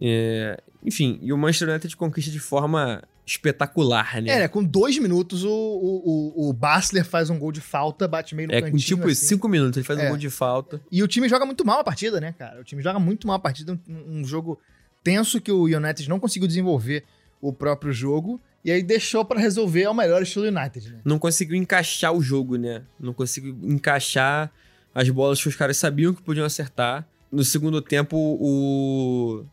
[0.00, 4.30] É, enfim, e o Manchester United conquista de forma espetacular, né?
[4.30, 8.34] É, né, com dois minutos o, o, o, Bassler faz um gol de falta, bate
[8.34, 8.80] meio no É, com cantinho.
[8.80, 9.26] tipo assim.
[9.26, 10.06] cinco minutos, ele faz É.
[10.06, 10.80] um gol de falta.
[10.90, 12.60] E o time joga muito mal a partida, né, cara?
[12.60, 14.58] O time joga muito mal a partida, um, um jogo
[15.02, 17.04] tenso que o United não conseguiu desenvolver
[17.40, 21.00] o próprio jogo e aí deixou pra resolver ao melhor estilo United, né?
[21.04, 22.82] Não conseguiu encaixar o jogo, né?
[22.98, 24.50] Não conseguiu encaixar
[24.94, 27.06] as bolas que os caras sabiam que podiam acertar.
[27.30, 29.44] No segundo tempo, o.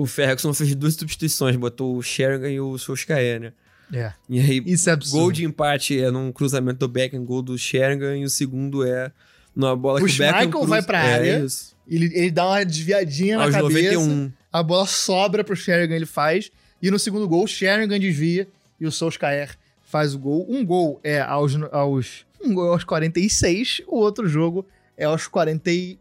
[0.00, 3.52] O Ferguson fez duas substituições, botou o Sheringham e o Solskjaer, né?
[3.92, 4.12] É.
[4.28, 5.22] E aí, Isso é absurdo.
[5.22, 9.10] gol de empate é num cruzamento do Beckham, gol do Sheringham, e o segundo é
[9.56, 10.66] numa bola O que o Beckham Schmeichel cruza.
[10.68, 11.74] vai pra é área, Isso.
[11.88, 14.32] Ele, ele dá uma desviadinha Aos na cabeça, 91.
[14.52, 18.46] a bola sobra pro Sheringham, ele faz, e no segundo gol o Sheringham desvia
[18.78, 20.46] e o Solskjaer faz o gol.
[20.48, 24.64] Um gol é aos, aos, um gol é aos 46, o outro jogo
[24.96, 25.98] é aos 48.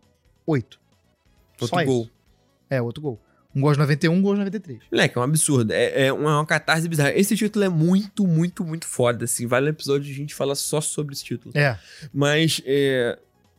[1.58, 1.86] Só Outro isso.
[1.88, 2.10] gol.
[2.70, 3.20] É, outro gol.
[3.58, 4.80] Um gol aos 91, um gol aos 93.
[4.92, 5.72] Moleque, é um absurdo.
[5.72, 7.12] É, é uma, é uma catarse bizarra.
[7.16, 9.48] Esse título é muito, muito, muito foda, assim.
[9.48, 11.52] Vale um episódio de a gente falar só sobre esse título.
[11.58, 11.78] É.
[12.14, 13.18] Mas, é,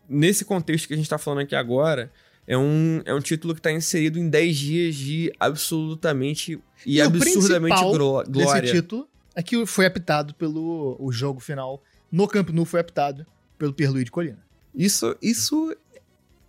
[0.09, 2.13] nesse contexto que a gente tá falando aqui agora,
[2.47, 7.01] é um, é um título que tá inserido em 10 dias de absolutamente e, E
[7.01, 8.31] absurdamente glória.
[8.31, 13.27] Desse título é que foi apitado pelo o jogo final no Camp Nou foi apitado
[13.59, 14.39] pelo Pierluigi de Colina.
[14.75, 15.77] Isso, isso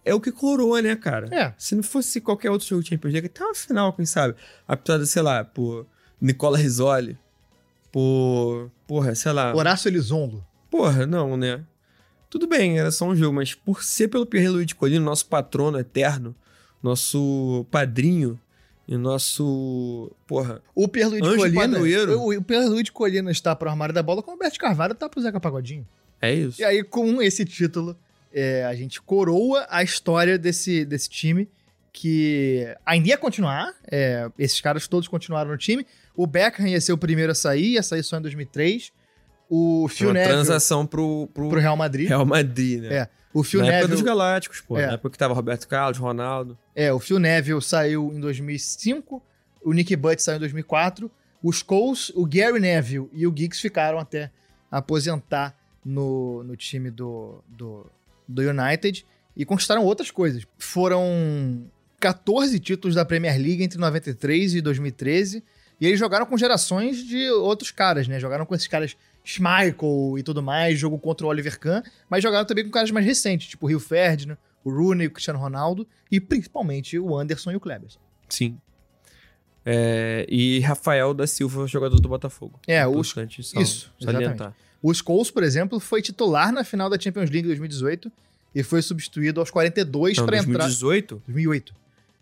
[0.09, 1.27] é o que coroa, né, cara?
[1.31, 1.53] É.
[1.57, 4.35] Se não fosse qualquer outro jogo de Champions League, até uma final, quem sabe?
[4.67, 5.85] Apitado, sei lá, por
[6.19, 7.17] Nicola Risoli,
[7.91, 8.69] por...
[8.87, 9.55] Porra, sei lá...
[9.55, 10.43] Horácio Elizondo.
[10.69, 11.63] Porra, não, né?
[12.29, 15.79] Tudo bem, era só um jogo, mas por ser pelo Pierre-Louis de Colina, nosso patrono
[15.79, 16.35] eterno,
[16.81, 18.39] nosso padrinho
[18.87, 20.11] e nosso...
[20.27, 21.79] Porra, O de Anjo Colina.
[22.17, 25.07] O, o Pierluigi de Colina está pro armário da bola, como o Alberto Carvalho tá
[25.09, 25.87] pro Zeca Pagodinho.
[26.21, 26.61] é isso.
[26.61, 27.95] E aí, com esse título,
[28.33, 31.49] é, a gente coroa a história desse, desse time
[31.91, 33.73] que ainda ia continuar.
[33.91, 35.85] é, esses caras todos continuaram no time.
[36.15, 38.91] O Beckham ia ser o primeiro a sair, ia sair só em 2003.
[39.49, 42.07] O Phil uma Neville transação pro, pro, pro Real Madrid.
[42.07, 42.95] Real Madrid, né?
[42.95, 43.09] É.
[43.33, 44.77] O Phil Na época Neville, dos Galácticos, pô.
[44.77, 44.87] É.
[44.87, 46.57] Na época que tava Roberto Carlos, Ronaldo.
[46.75, 49.23] é, o Phil Neville saiu em 2005.
[49.63, 51.11] O Nick Butt saiu em 2004.
[51.41, 54.31] Os Coles, o Gary Neville e o Giggs ficaram até
[54.69, 57.89] aposentar no, no time do, do,
[58.29, 60.45] do United e conquistaram outras coisas.
[60.57, 61.65] Foram
[61.99, 65.43] 14 títulos da Premier League entre 93 e 2013.
[65.81, 68.19] E eles jogaram com gerações de outros caras, né?
[68.19, 72.45] Jogaram com esses caras Schmeichel e tudo mais, jogo contra o Oliver Kahn, mas jogaram
[72.45, 76.19] também com caras mais recentes, tipo o Rio Ferdinand, o Rooney, o Cristiano Ronaldo e
[76.19, 77.89] principalmente o Anderson e o Kleber.
[78.27, 78.57] Sim.
[79.65, 82.59] É, e Rafael da Silva, jogador do Botafogo.
[82.67, 82.99] É, o-
[83.61, 84.55] isso, salientar.
[84.81, 88.11] O Scholes, por exemplo, foi titular na final da Champions League 2018
[88.55, 90.53] e foi substituído aos 42 Então, para entrar.
[90.65, 91.75] 2018, 2008.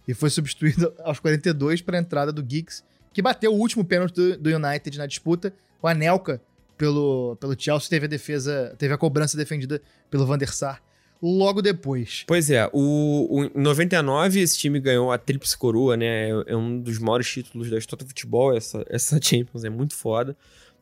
[0.08, 4.14] E foi substituído aos 42 para a entrada do Giggs, que bateu o último pênalti
[4.16, 5.54] do, do United na disputa.
[5.82, 6.42] O Anelka,
[6.78, 10.82] pelo, pelo Chelsea, teve a defesa, teve a cobrança defendida pelo Van der Sar
[11.22, 12.24] logo depois.
[12.28, 16.30] Pois é, o, o- em 99 esse time ganhou a Tríplice Coroa, né?
[16.30, 19.96] É, é um dos maiores títulos da história do futebol, essa, essa Champions é muito
[19.96, 20.38] foda.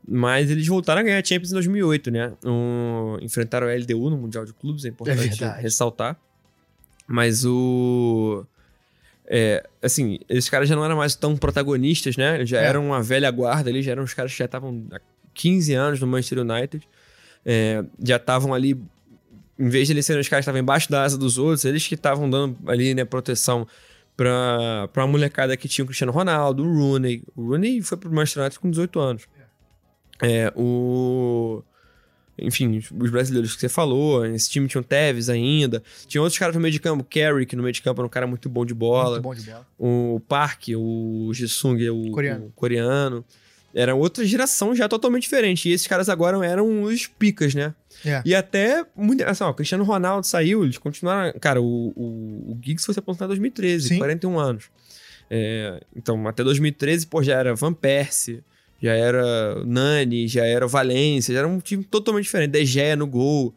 [0.07, 2.33] Mas eles voltaram a ganhar a Champions em 2008, né?
[2.45, 5.61] Um, enfrentaram a LDU no Mundial de Clubes, é importante verdade.
[5.61, 6.15] ressaltar.
[7.07, 8.45] Mas o...
[9.27, 12.35] É, assim, esses caras já não eram mais tão protagonistas, né?
[12.35, 12.65] Eles já É.
[12.65, 14.99] eram uma velha guarda ali, já eram os caras que já estavam há
[15.33, 16.87] 15 anos no Manchester United.
[17.43, 18.79] É, já estavam ali
[19.57, 21.87] em vez de eles serem os caras que estavam embaixo da asa dos outros, eles
[21.87, 23.65] que estavam dando ali, né, proteção
[24.17, 27.23] pra, pra uma molecada que tinha o Cristiano Ronaldo, o Rooney.
[27.35, 29.23] O Rooney foi pro Manchester United com 18 anos.
[30.21, 31.61] É, o...
[32.37, 35.81] Enfim, os brasileiros que você falou, esse time tinha o Tevez ainda.
[36.05, 38.05] Tinha outros caras no meio de campo, o Carey, que no meio de campo era
[38.05, 39.21] um cara muito bom de bola.
[39.21, 39.65] Muito bom de bola.
[39.79, 42.47] O Park, o Jisung, o Coreano.
[42.47, 43.25] o coreano.
[43.73, 45.69] Era outra geração já totalmente diferente.
[45.69, 47.73] E esses caras agora eram os picas, né?
[48.05, 48.21] É.
[48.25, 51.37] E até, muito, assim, ó, o Cristiano Ronaldo saiu, eles continuaram.
[51.39, 53.97] Cara, o, o, o Giggs foi se aposentar em 2013, Sim.
[53.97, 54.65] 41 anos.
[55.29, 58.43] É, então, até 2013, pô, já era Van Persie,
[58.81, 62.51] já era Nani, já era Valência, já era um time totalmente diferente.
[62.51, 63.53] De Gea no gol.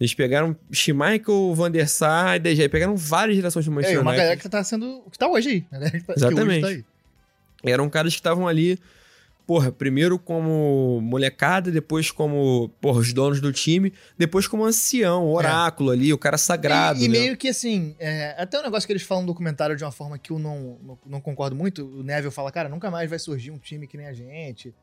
[0.00, 2.68] Eles pegaram Schmeichel, Van der Sar e De Gea.
[2.68, 4.22] Pegaram várias gerações do É, Manchester e uma United.
[4.26, 5.02] galera que tá sendo.
[5.10, 5.60] que tá hoje aí.
[5.62, 6.60] Tá, que hoje Exatamente.
[6.62, 6.84] tá aí.
[7.64, 8.78] Eram caras que estavam ali,
[9.48, 15.90] porra, primeiro como molecada, depois como, porra, os donos do time, depois como ancião, oráculo
[15.90, 17.18] ali, o cara sagrado, E, e né?
[17.18, 20.18] meio que assim, é, até um negócio que eles falam no documentário de uma forma
[20.18, 21.82] que eu não, não, não concordo muito.
[21.82, 24.74] O Neville fala, cara, nunca mais vai surgir um time que nem a gente.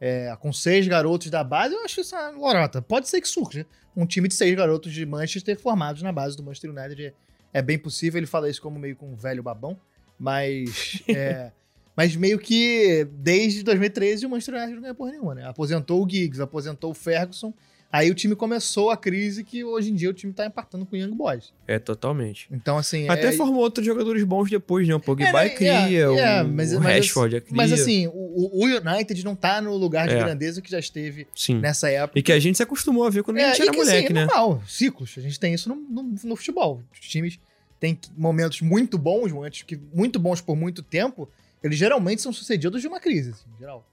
[0.00, 2.80] é, com seis garotos da base, eu acho isso uma lorota.
[2.80, 6.44] Pode ser que surja um time de seis garotos de Manchester formados na base do
[6.44, 7.06] Manchester United.
[7.06, 7.12] É,
[7.54, 9.76] é bem possível, ele fala isso como meio com um velho babão,
[10.16, 11.02] mas.
[11.92, 15.46] é, mas meio que desde 2013 o Manchester United não ganha porra nenhuma, né?
[15.46, 17.52] Aposentou o Giggs, aposentou o Ferguson.
[17.94, 20.96] Aí o time começou a crise que hoje em dia o time tá empatando com
[20.96, 21.52] o Young Boys.
[21.68, 22.48] É, totalmente.
[22.50, 23.06] Então, assim.
[23.06, 24.94] Até é, formou outros jogadores bons depois, né?
[24.94, 27.54] O Pogba É, né, cria, é, o, é, mas- o mas Rashford é cria.
[27.54, 30.18] Mas assim, o, o United não tá no lugar de É.
[30.18, 31.58] grandeza que já esteve Sim.
[31.58, 32.18] nessa época.
[32.18, 33.90] E que a gente se acostumou a ver quando a gente É, era que, assim,
[33.90, 34.24] moleque, é né?
[34.24, 35.14] normal, ciclos.
[35.18, 36.82] A gente tem isso no, no, no futebol.
[36.94, 37.38] Os times
[37.78, 41.28] têm momentos muito bons, momentos que, muito bons por muito tempo,
[41.62, 43.86] eles geralmente são sucedidos de uma crise, assim, em geral.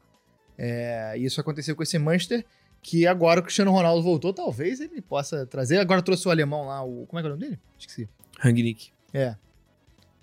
[0.58, 2.46] É, e isso aconteceu com esse Manchester,
[2.82, 5.78] que agora o Cristiano Ronaldo voltou, talvez ele possa trazer.
[5.78, 7.06] Agora trouxe o alemão lá, o.
[7.08, 7.60] Como é que é o nome dele?
[7.78, 8.10] Esqueci.
[8.40, 8.92] Rangnick.
[9.14, 9.36] É.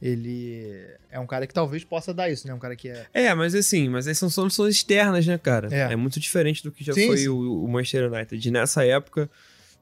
[0.01, 2.53] Ele é um cara que talvez possa dar isso, né?
[2.53, 3.07] Um cara que é.
[3.15, 5.69] É, mas assim, mas essas são soluções externas, né, cara?
[5.75, 5.93] É.
[5.93, 7.29] É, muito diferente do que já Sim, foi sim.
[7.29, 8.51] O, o Manchester United.
[8.51, 9.31] Nessa época,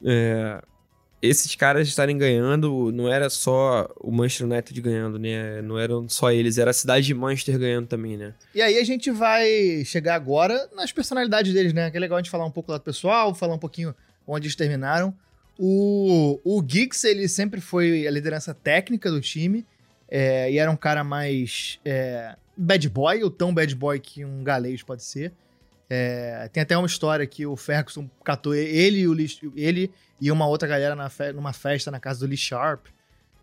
[0.05, 0.63] é,
[1.25, 5.63] esses caras estarem ganhando, não era só o Manchester United ganhando, né?
[5.63, 8.35] Não eram só eles, era a cidade de Manchester ganhando também, né?
[8.55, 11.91] E aí a gente vai chegar agora nas personalidades deles, né?
[11.91, 13.95] Que é legal a gente falar um pouco lá do pessoal, falar um pouquinho
[14.27, 15.15] onde eles terminaram.
[15.59, 16.63] O, o
[17.05, 19.65] ele sempre foi a liderança técnica do time.
[20.09, 24.45] é, e era um cara mais é, bad boy, ou tão bad boy que um
[24.45, 25.33] galês pode ser.
[25.89, 30.31] É, tem até uma história que o Ferguson catou ele e, o Lee, ele e
[30.31, 32.87] uma outra galera na fe- numa festa na casa do Lee Sharp.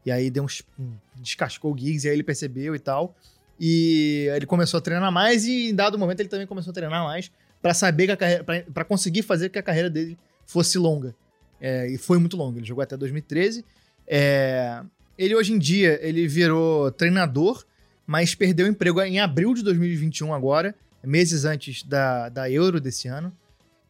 [0.06, 0.46] E aí deu
[0.80, 3.16] um- descascou o Giggs, e aí ele percebeu e tal.
[3.60, 7.04] E ele começou a treinar mais e em dado momento ele também começou a treinar
[7.04, 11.14] mais pra saber que a carreira, pra conseguir fazer que a carreira dele fosse longa.
[11.60, 12.58] É, e foi muito longa.
[12.58, 13.64] Ele jogou até 2013.
[14.08, 14.82] É,
[15.16, 17.64] ele hoje em dia ele virou treinador,
[18.08, 20.74] mas perdeu o emprego em abril de 2021 agora,
[21.04, 23.32] meses antes da, da Euro desse ano.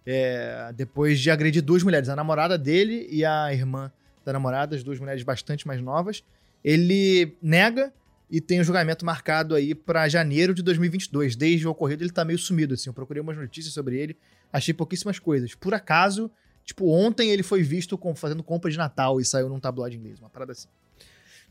[0.05, 3.91] É, depois de agredir duas mulheres, a namorada dele e a irmã
[4.25, 6.23] da namorada, as duas mulheres bastante mais novas.
[6.63, 7.93] Ele nega
[8.29, 11.35] e tem o julgamento marcado aí pra janeiro de 2022.
[11.35, 12.89] Desde o ocorrido, ele tá meio sumido, assim.
[12.89, 14.17] Eu procurei umas notícias sobre ele,
[14.51, 15.53] achei pouquíssimas coisas.
[15.53, 16.31] Por acaso,
[16.63, 20.19] tipo, ontem ele foi visto com- fazendo compra de Natal e saiu num tabloide inglês,
[20.19, 20.67] uma parada assim.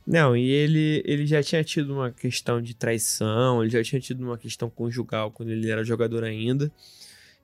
[0.07, 4.25] Não, e ele, ele já tinha tido uma questão de traição, ele já tinha tido
[4.25, 6.71] uma questão conjugal quando ele era jogador ainda.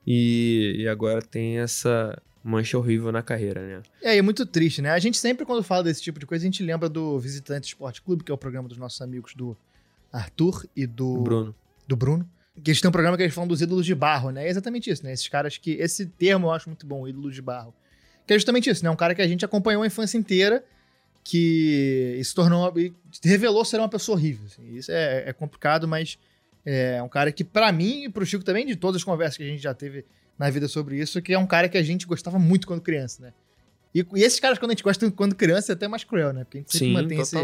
[0.06, 3.82] E, e agora tem essa mancha horrível na carreira, né?
[4.00, 4.90] E aí, é muito triste, né?
[4.90, 8.00] A gente sempre, quando fala desse tipo de coisa, a gente lembra do Visitante Esporte
[8.00, 9.56] Clube, que é o programa dos nossos amigos do
[10.12, 11.54] Arthur e do Bruno.
[11.86, 12.30] do Bruno.
[12.62, 14.46] Que eles têm um programa que eles falam dos ídolos de barro, né?
[14.46, 15.12] É exatamente isso, né?
[15.12, 15.72] Esses caras que.
[15.72, 17.74] Esse termo eu acho muito bom, ídolos de barro.
[18.26, 18.90] Que é justamente isso, né?
[18.90, 20.64] Um cara que a gente acompanhou a infância inteira,
[21.28, 22.72] que se tornou.
[22.78, 22.92] e
[23.24, 24.46] revelou ser uma pessoa horrível.
[24.46, 24.76] assim.
[24.76, 26.16] Isso é, é complicado, mas
[26.64, 29.42] É um cara que, pra mim e pro Chico também, de todas as conversas que
[29.42, 30.04] a gente já teve
[30.38, 33.22] na vida sobre isso, que é um cara que a gente gostava muito quando criança,
[33.22, 33.32] né?
[33.94, 36.44] E, e esses caras, quando a gente gosta quando criança, é até mais cruel, né?
[36.44, 37.36] Porque a gente sempre Sim, mantém esse,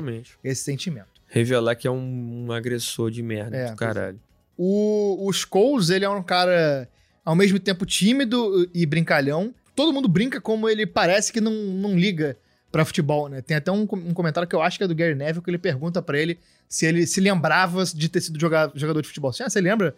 [0.45, 1.09] esse sentimento.
[1.27, 3.77] Revelar que é um, um agressor de merda É, do é.
[3.77, 4.21] caralho.
[4.57, 6.89] O, o Scholes, ele é um cara
[7.25, 9.55] ao mesmo tempo tímido e brincalhão.
[9.75, 12.37] Todo mundo brinca como ele parece que não, não liga
[12.73, 13.41] pra futebol, né?
[13.43, 15.59] Tem até um, um comentário que eu acho que é do Gary Neville, que ele
[15.59, 19.31] pergunta pra ele se ele se lembrava de ter sido joga- jogador de futebol.
[19.31, 19.95] Assim, ah, você lembra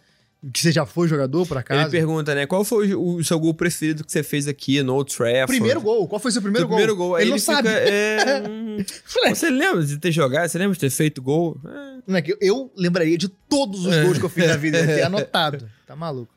[0.53, 1.81] que você já foi jogador, por acaso?
[1.81, 2.45] Ele pergunta, né?
[2.45, 5.47] Qual foi o, o seu gol preferido que você fez aqui no Old Trafford?
[5.47, 6.07] Primeiro gol.
[6.07, 6.75] Qual foi o seu primeiro Seu gol?
[6.77, 7.17] primeiro gol.
[7.17, 7.69] Ele, ele, não fica, sabe.
[7.69, 8.77] é, hum,
[9.15, 10.47] Moleque, você lembra de ter jogado?
[10.49, 11.57] Você lembra de ter feito gol?
[11.65, 11.95] É.
[12.05, 14.77] moleque, eu, eu lembraria de todos os gols que eu fiz na vida.
[14.79, 15.67] Ele é anotado.
[15.87, 16.34] Tá maluco.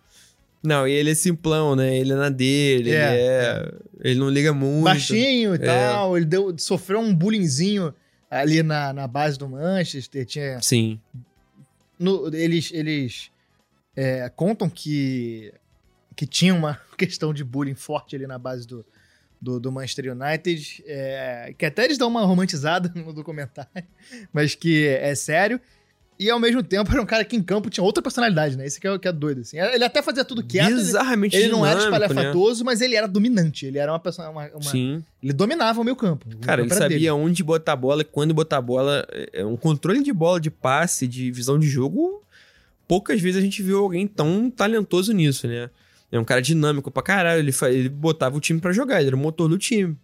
[0.62, 1.96] Não, e ele é simplão, né?
[1.96, 3.72] Ele é na dele, É, ele é...
[4.00, 4.84] Ele não liga muito.
[4.84, 5.58] Baixinho e É.
[5.58, 6.16] tal.
[6.16, 7.94] Ele deu, sofreu um bullyingzinho
[8.30, 10.24] ali na, na base do Manchester.
[10.26, 11.00] Tinha Sim.
[11.98, 13.30] no- eles eles
[13.96, 15.52] é, contam que,
[16.14, 18.84] que tinha uma questão de bullying forte ali na base do,
[19.40, 23.70] do, do Manchester United, é, que até eles dão uma romantizada no documentário,
[24.32, 25.60] mas que é sério.
[26.20, 28.66] E ao mesmo tempo era um cara que em campo tinha outra personalidade, né?
[28.66, 29.58] Esse que é, que é doido, assim.
[29.60, 30.66] Ele até fazia tudo quieto.
[30.68, 31.84] Ele, Bizarramente ele não era né?
[31.84, 33.66] espalhafatoso, mas ele era dominante.
[33.66, 34.28] Ele era uma pessoa.
[34.28, 35.04] Uma, uma- Sim.
[35.22, 36.26] ele dominava o meio campo.
[36.34, 37.10] O Cara, ele sabia dele.
[37.10, 39.06] onde botar a bola e quando botar a bola.
[39.32, 42.22] É um controle de bola, de passe, de visão de jogo.
[42.88, 45.70] Poucas vezes a gente viu alguém tão talentoso nisso, né?
[46.10, 47.38] É um cara dinâmico pra caralho.
[47.40, 49.96] Ele, ele botava o time pra jogar, ele era o motor do time.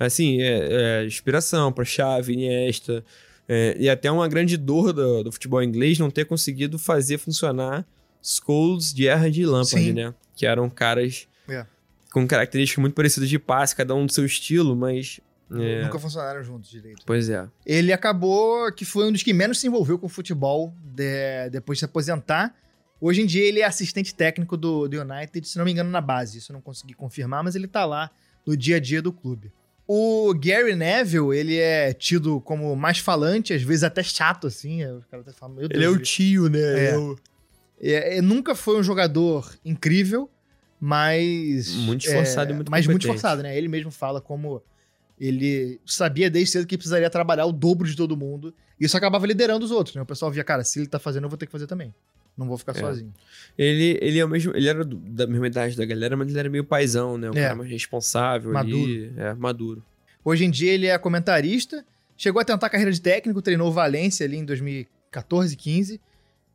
[0.00, 3.04] Assim, é, é inspiração pra Xavi, Iniesta.
[3.48, 7.86] É, e até uma grande dor do, do futebol inglês não ter conseguido fazer funcionar
[8.22, 9.92] Scholes, Gerrard e Lampard, Sim.
[9.92, 10.14] né?
[10.36, 11.64] Que eram caras É.
[12.12, 15.20] com características muito parecidas de passe, cada um do seu estilo, mas...
[15.52, 17.02] é, Nunca funcionaram juntos direito.
[17.06, 17.48] Pois é.
[17.64, 21.76] Ele acabou que foi um dos que menos se envolveu com o futebol de- depois
[21.78, 22.54] de se aposentar.
[23.00, 26.00] Hoje em dia ele é assistente técnico do, do United, se não me engano, na
[26.00, 26.38] base.
[26.38, 28.10] Isso eu não consegui confirmar, mas ele tá lá
[28.44, 29.52] no dia a dia do clube.
[29.90, 34.84] O Gary Neville, ele é tido como mais falante, às vezes até chato, assim.
[34.84, 35.76] Os caras até falam, meu Deus.
[35.82, 36.58] Ele é o tio, né?
[36.60, 36.90] É.
[36.90, 37.16] É o-
[37.80, 40.28] É, é, nunca foi um jogador incrível,
[40.78, 41.72] mas.
[41.74, 43.56] Muito esforçado é, e muito Mas muito esforçado, né?
[43.56, 44.62] Ele mesmo fala como
[45.18, 48.54] ele sabia desde cedo que precisaria trabalhar o dobro de todo mundo.
[48.80, 50.02] E isso acabava liderando os outros, né?
[50.02, 51.92] O pessoal via, cara, se ele tá fazendo, eu vou ter que fazer também.
[52.38, 52.80] Não vou ficar É.
[52.80, 53.12] sozinho.
[53.58, 54.56] Ele, ele é o mesmo.
[54.56, 57.28] Ele era da mesma idade da galera, mas ele era meio paizão, né?
[57.28, 57.42] O É.
[57.42, 59.12] cara mais responsável ali.
[59.16, 59.82] É, maduro.
[60.24, 61.84] Hoje em dia ele é comentarista,
[62.16, 66.00] chegou a tentar carreira de técnico, treinou Valência ali em 2014, 15,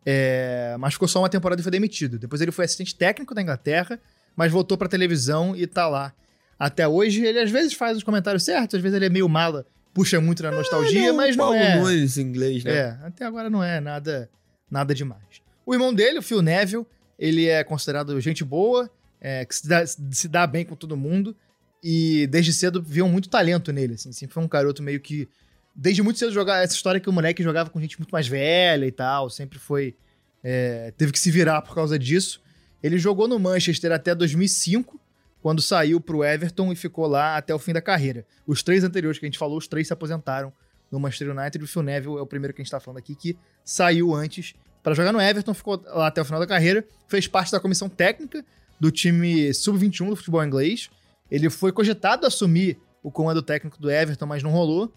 [0.05, 2.17] é, mas ficou só uma temporada e foi demitido.
[2.17, 3.99] Depois ele foi assistente técnico da Inglaterra,
[4.36, 6.13] mas voltou pra televisão e tá lá.
[6.57, 9.65] Até hoje ele às vezes faz os comentários certos, às vezes ele é meio mala,
[9.93, 11.79] puxa muito na nostalgia, Ele é um mas não Paulo é...
[11.79, 12.71] Nunes em inglês, né?
[12.73, 14.29] É, até agora não é nada,
[14.69, 15.41] nada demais.
[15.66, 16.86] O irmão dele, o Phil Neville,
[17.18, 18.89] ele é considerado gente boa,
[19.22, 21.36] é, que se dá, se dá bem com todo mundo,
[21.82, 25.28] e desde cedo viam muito talento nele, assim, sempre foi um garoto meio que...
[25.76, 28.86] Desde muito cedo jogar essa história que o moleque jogava com gente muito mais velha
[28.86, 29.95] e tal, sempre foi...
[30.43, 32.41] é, teve que se virar por causa disso.
[32.82, 34.99] Ele jogou no Manchester até 2005,
[35.41, 38.26] quando saiu pro Everton e ficou lá até o fim da carreira.
[38.45, 40.53] Os três anteriores que a gente falou, os três se aposentaram
[40.91, 41.64] no Manchester United.
[41.64, 44.53] O Phil Neville é o primeiro que a gente tá falando aqui, que saiu antes
[44.84, 47.88] para jogar no Everton, ficou lá até o final da carreira, fez parte da comissão
[47.88, 48.43] técnica
[48.79, 50.89] do time sub-21 do futebol inglês.
[51.31, 54.93] Ele foi cogitado a assumir o comando técnico do Everton, mas não rolou.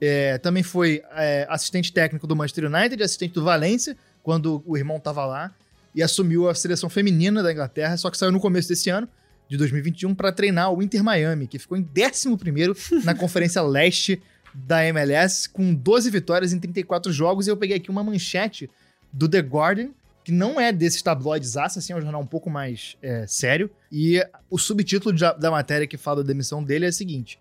[0.00, 5.00] É, também foi é, assistente técnico do Manchester United, assistente do Valência, quando o irmão
[5.00, 5.52] tava lá,
[5.94, 9.08] e assumiu a seleção feminina da Inglaterra, só que saiu no começo desse ano,
[9.48, 14.22] de 2021, para treinar o Inter Miami, que ficou em 11 na Conferência Leste
[14.54, 17.46] da MLS, com 12 vitórias em 34 jogos.
[17.46, 18.70] E eu peguei aqui uma manchete
[19.14, 19.90] do The Guardian,
[20.24, 23.70] que não é desses tabloides aço, assim, é um jornal um pouco mais é, sério.
[23.92, 27.38] E o subtítulo da, da matéria que fala da demissão dele é o seguinte: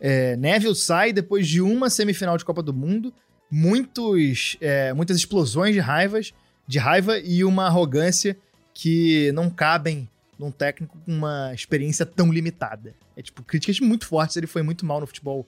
[0.00, 3.12] é, Neville sai depois de uma semifinal de Copa do Mundo,
[3.50, 6.32] muitos, é, muitas explosões de raivas,
[6.66, 8.36] de raiva e uma arrogância
[8.72, 10.08] que não cabem
[10.38, 12.94] num técnico com uma experiência tão limitada.
[13.16, 15.46] É tipo, críticas muito fortes, ele foi muito mal no futebol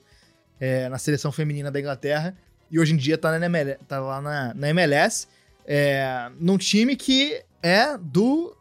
[0.59, 2.35] é, na seleção feminina da Inglaterra
[2.69, 5.27] e hoje em dia tá, na tá lá na, na MLS,
[5.65, 8.55] é, num time que é do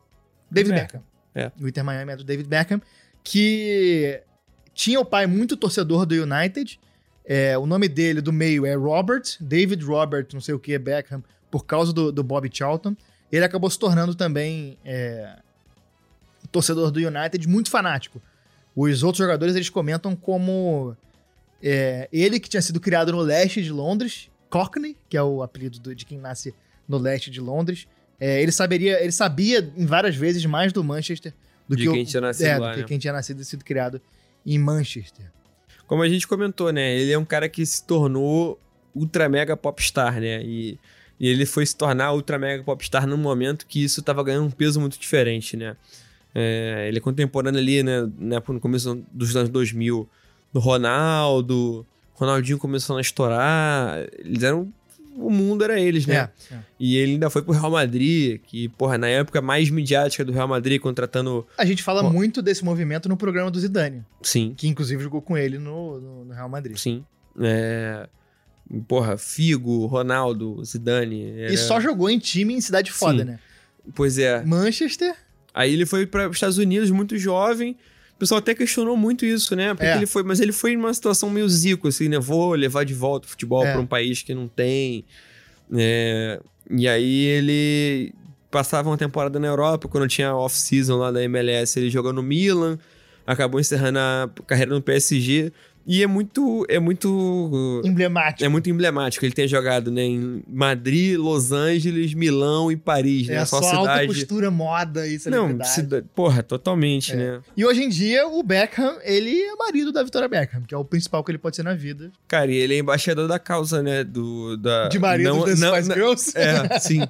[0.51, 1.03] David Beckham.
[1.35, 1.51] É.
[1.61, 2.81] O Inter Miami é do David Beckham,
[3.25, 4.21] que
[4.75, 6.79] tinha o pai muito torcedor do United.
[7.25, 11.23] É, o nome dele do meio é Robert, David Robert, não sei o que, Beckham,
[11.51, 12.97] por causa do, do Bob Charlton.
[13.31, 15.39] Ele acabou se tornando também é,
[16.51, 18.21] torcedor do United muito fanático.
[18.77, 20.97] Os outros jogadores eles comentam como
[21.63, 25.79] é, ele que tinha sido criado no leste de Londres, Cockney, que é o apelido
[25.79, 26.55] do- de quem nasce
[26.93, 27.89] no leste de Londres.
[28.21, 31.33] É, ele, saberia, ele sabia em várias vezes mais do Manchester
[31.67, 32.87] do De que, quem o, tinha nascido é, lá, do que né?
[32.87, 34.01] quem tinha nascido e sido criado
[34.47, 35.25] em Manchester.
[35.87, 36.95] Como a gente comentou, né?
[36.97, 38.61] Ele é um cara que se tornou
[38.95, 40.43] ultra mega popstar, né?
[40.43, 40.79] E,
[41.19, 44.51] e ele foi se tornar ultra mega popstar num momento que isso tava ganhando um
[44.51, 45.77] peso muito diferente, né?
[46.35, 48.09] É, ele é contemporâneo ali, né?
[48.19, 50.09] né, No começo dos anos 2000,
[50.53, 51.87] do Ronaldo.
[52.15, 54.07] Ronaldinho começando a estourar.
[54.19, 54.73] Eles eram.
[55.17, 56.31] O mundo era eles, né?
[56.51, 56.59] É, é.
[56.81, 60.49] E ele ainda foi pro Real Madrid, que, porra, na época mais midiática do Real
[60.49, 61.47] Madrid, contratando.
[61.59, 62.11] A gente fala Ó.
[62.11, 66.25] muito desse movimento no programa do Zidane, Sim, que inclusive jogou com ele no, no-
[66.25, 66.77] no Real Madrid.
[66.77, 67.05] sim.
[67.41, 68.09] É.
[68.89, 71.31] Porra, Figo, Ronaldo, Zidane.
[71.39, 73.25] era- E só jogou em time em cidade foda, Sim.
[73.31, 73.39] né?
[73.95, 74.43] Pois é.
[74.45, 75.15] Manchester,
[75.55, 77.77] Aí ele foi para os Estados Unidos muito jovem.
[78.23, 79.75] O pessoal até questionou muito isso, né?
[79.75, 79.97] Porque É.
[79.97, 82.21] ele foi, mas ele foi numa situação meio zico, assim, né?
[82.21, 83.73] Vou levar de volta o futebol É.
[83.73, 85.05] para um país que não tem.
[85.77, 88.15] É, E aí ele
[88.49, 92.79] passava uma temporada na Europa, quando tinha off-season lá da MLS, ele jogou no Milan,
[93.27, 95.53] acabou encerrando a carreira no PSG.
[95.87, 96.65] E é muito.
[96.69, 97.83] É muito.
[97.85, 98.45] emblemático.
[98.45, 99.25] É muito emblemático.
[99.25, 103.45] Ele tem jogado né, em Madrid, Los Angeles, Milão e Paris, É, né?
[103.45, 105.71] só alta costura, moda e Não, celebridade.
[105.71, 107.17] cida- porra, totalmente, É.
[107.17, 107.41] né?
[107.57, 110.85] E hoje em dia, o Beckham, ele é marido da Victoria Beckham, que é o
[110.85, 112.13] principal que ele pode ser na vida.
[112.29, 114.05] Cara, e ele é embaixador da causa, né?
[114.05, 116.33] Do, da, De marido não, das não, não- Girls.
[116.37, 117.01] É, sim.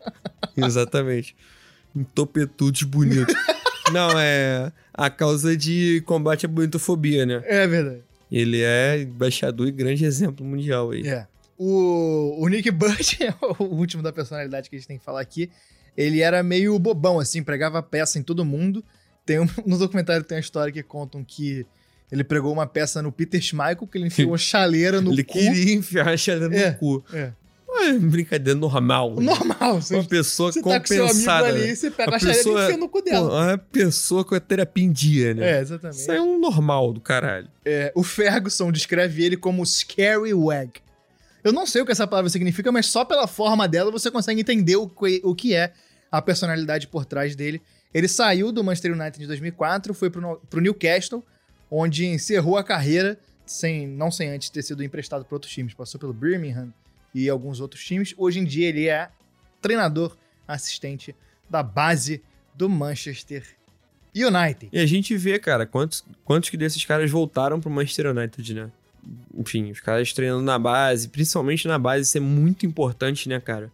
[0.56, 1.34] Exatamente.
[1.94, 3.32] Um topetude bonito.
[3.92, 7.42] não, é a causa de combate à bonitofobia, né?
[7.46, 8.02] É verdade.
[8.30, 11.06] Ele é embaixador e grande exemplo mundial aí.
[11.06, 11.26] É.
[11.58, 15.20] O, o Nick Butt, é o último da personalidade que a gente tem que falar
[15.20, 15.50] aqui,
[15.96, 18.84] ele era meio bobão, assim, pregava peça em todo mundo.
[19.26, 21.66] Tem um, no documentário tem uma história que contam que
[22.10, 25.34] ele pregou uma peça no Peter Schmeichel, que ele enfiou chaleira no ele cu.
[25.34, 27.04] queria enfiar a chaleira É, no cu.
[27.12, 27.32] É.
[28.00, 29.14] Brincadeira normal.
[29.16, 29.22] né?
[29.26, 31.46] Normal, você, Uma pessoa você tá com seu amigo compensada.
[31.48, 33.44] ali, você pega a, A pessoa- e enfia no cu dela.
[33.46, 35.58] Uma pessoa com a terapia em dia, né?
[35.58, 35.98] é, exatamente.
[36.00, 37.48] Isso é um normal do caralho.
[37.64, 40.72] É, o Ferguson descreve ele como Scary Wag.
[41.42, 44.40] Eu não sei o que essa palavra significa, mas só pela forma dela você consegue
[44.42, 45.72] entender o que, o que é
[46.12, 47.62] a personalidade por trás dele.
[47.94, 51.24] Ele saiu do Manchester United em 2004, foi pro, pro Newcastle,
[51.70, 55.72] onde encerrou a carreira, sem, não sem antes ter sido emprestado para outros times.
[55.74, 56.72] Passou pelo Birmingham
[57.14, 58.14] e alguns outros times.
[58.16, 59.10] Hoje em dia ele é
[59.60, 61.14] treinador assistente
[61.48, 62.22] da base
[62.54, 63.44] do Manchester
[64.14, 64.68] United.
[64.72, 68.70] E a gente vê, cara, quantos, quantos que desses caras voltaram pro Manchester United, né?
[69.36, 73.72] Enfim, os caras treinando na base, principalmente na base, isso é muito importante, né, cara?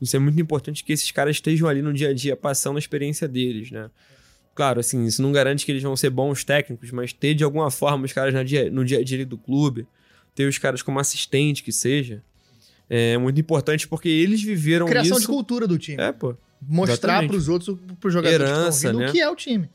[0.00, 2.78] Isso é muito importante que esses caras estejam ali no dia a dia, passando a
[2.78, 3.90] experiência deles, né?
[4.54, 7.70] Claro, assim, isso não garante que eles vão ser bons técnicos, mas ter de alguma
[7.70, 9.86] forma os caras no dia, no dia a dia do clube,
[10.34, 12.22] ter os caras como assistente que seja,
[12.90, 15.26] é muito importante porque eles viveram Criação isso.
[15.26, 16.00] de cultura do time.
[16.02, 16.34] É, pô.
[16.60, 17.30] mostrar Exatamente.
[17.30, 19.08] pros outros, pros jogadores que Herança, né?
[19.08, 19.68] o que é o time.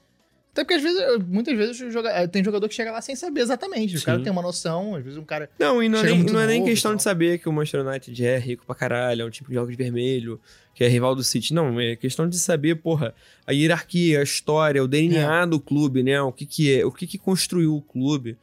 [0.52, 3.42] Até porque às vezes, muitas vezes joga- eh, tem jogador que chega lá sem saber
[3.42, 3.96] exatamente.
[3.96, 4.06] O Sim.
[4.06, 5.50] cara tem uma noção, às vezes um cara.
[5.58, 8.24] Não, e não é, nem, não é nem questão de saber que o Manchester United
[8.24, 10.40] é rico pra caralho, é um time de jogos de vermelho,
[10.76, 11.56] que é rival do City.
[11.56, 13.16] Não, é questão de saber, porra,
[13.48, 16.22] a hierarquia, a história, o DNA do clube, né?
[16.22, 18.38] O que que é, o que que construiu o clube.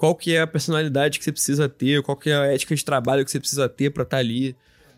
[0.00, 2.82] Qual que é a personalidade que você precisa ter, qual que é a ética de
[2.82, 4.56] trabalho que você precisa ter pra estar ali.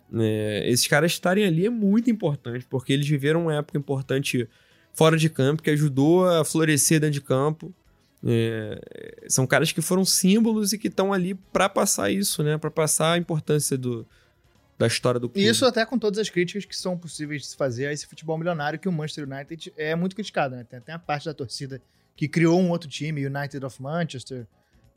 [0.09, 0.71] né?
[0.71, 4.49] esses caras estarem ali é muito importante, porque eles viveram uma época importante
[4.93, 7.75] fora de campo, que ajudou a florescer dentro de campo.
[8.25, 12.57] É, são caras que foram símbolos e que estão ali pra passar isso, né?
[12.57, 14.07] Pra passar a importância do,
[14.79, 15.45] da história do clube.
[15.45, 18.39] Isso até com todas as críticas que são possíveis de se fazer a esse futebol
[18.39, 20.63] milionário que o Manchester United é muito criticado, né?
[20.63, 21.83] Tem até a parte da torcida
[22.15, 24.47] que criou um outro time, United of Manchester,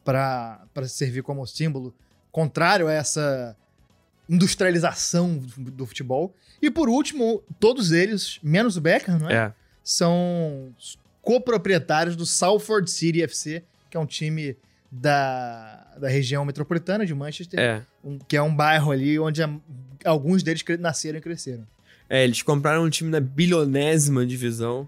[0.05, 1.93] para servir como símbolo
[2.31, 3.57] contrário a essa
[4.29, 6.33] industrialização do do futebol.
[6.61, 9.33] E por último, todos eles, menos o Beckham, não é?
[9.35, 9.53] É.
[9.83, 10.73] são
[11.21, 14.55] coproprietários do Salford City FC, que é um time
[14.91, 17.81] da, da região metropolitana de Manchester, É.
[18.03, 19.53] um- que é um bairro ali onde a-
[20.05, 21.67] alguns deles nasceram e cresceram.
[22.09, 24.87] É, eles compraram um time na bilionésima divisão.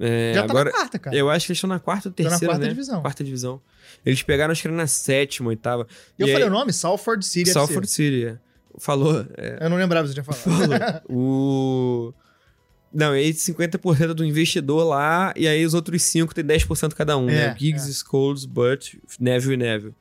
[0.00, 1.16] É, Já tá agora, na quarta, cara.
[1.16, 2.70] eu acho que eles estão na quarta ou Tá na terceira, quarta né?
[2.70, 3.00] divisão.
[3.02, 3.60] Quarta divisão.
[4.06, 5.86] Eles pegaram, acho que era na sétima, oitava.
[6.18, 6.72] E eu E falei aí- o nome?
[6.72, 7.94] Salford City Salford FC.
[8.04, 8.26] City.
[8.26, 8.38] é.
[8.78, 9.26] Falou.
[9.36, 9.58] é.
[9.60, 11.02] Eu não lembrava se eu tinha falado.
[11.10, 12.12] o...
[12.94, 17.18] Não, e aí 50% do investidor lá, e aí os outros 5 tem 10% cada
[17.18, 17.56] um, É, né?
[17.58, 17.92] Giggs, é.
[17.92, 19.94] Scholes, Butt, Neville e Neville.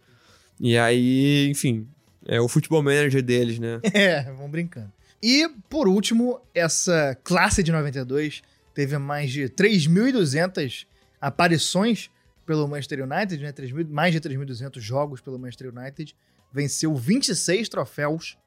[0.60, 1.88] E aí, enfim,
[2.26, 3.80] é o futebol manager deles, né?
[3.94, 4.92] é, vamos brincando.
[5.22, 8.42] E, por último, essa classe de 92
[8.78, 10.86] teve mais de 3.200
[11.20, 12.12] aparições
[12.46, 13.52] pelo Manchester United, né?
[13.52, 16.16] 3.000 mais de 3.200 jogos pelo Manchester United.
[16.54, 18.38] Venceu 26 troféus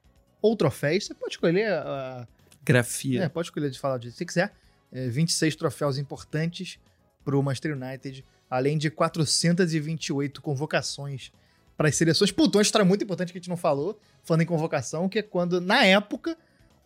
[0.40, 1.06] ou troféus.
[1.06, 2.28] Você pode escolher a.
[2.64, 3.24] Grafia.
[3.24, 4.54] É, pode escolher de falar que você quiser.
[4.92, 6.78] É, 26 troféus importantes
[7.24, 11.32] para o Manchester United, além de 428 convocações
[11.76, 12.30] para as seleções.
[12.30, 15.22] Puta, uma história muito importante que a gente não falou, falando em convocação, que é
[15.22, 16.38] quando, na época,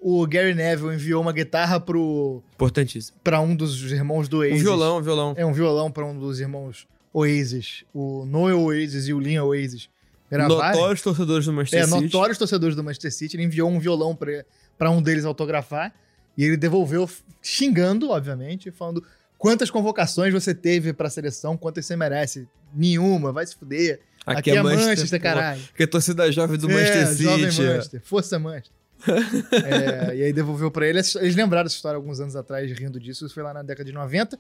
[0.06, 3.16] o Gary Neville enviou uma guitarra pro Importantíssimo.
[3.24, 4.60] para um dos irmãos do Um Oasis.
[4.62, 5.34] violão, um violão.
[5.36, 9.88] É um violão para um dos irmãos Oasis, o Noel Oasis e o Liam Oasis.
[10.30, 12.02] Notórios torcedores do Manchester É, City.
[12.04, 13.36] notórios torcedores do Manchester City.
[13.36, 14.44] Ele enviou um violão pra-
[14.76, 15.94] pra um deles autografar.
[16.36, 17.08] E ele devolveu
[17.40, 19.02] xingando, obviamente, falando
[19.38, 22.48] quantas convocações você teve pra seleção, quantas você merece.
[22.74, 24.00] Nenhuma, vai se fuder.
[24.26, 25.22] Aqui, é Manchester, pô.
[25.22, 25.60] caralho.
[25.76, 27.22] Que é torcida jovem do é, Manchester City.
[27.22, 28.02] jovem Manchester.
[28.04, 28.72] Força Manchester.
[29.52, 30.98] É, e aí devolveu pra ele.
[30.98, 33.24] Eles lembraram essa história alguns anos atrás, rindo disso.
[33.26, 34.38] Isso foi lá na década de 90.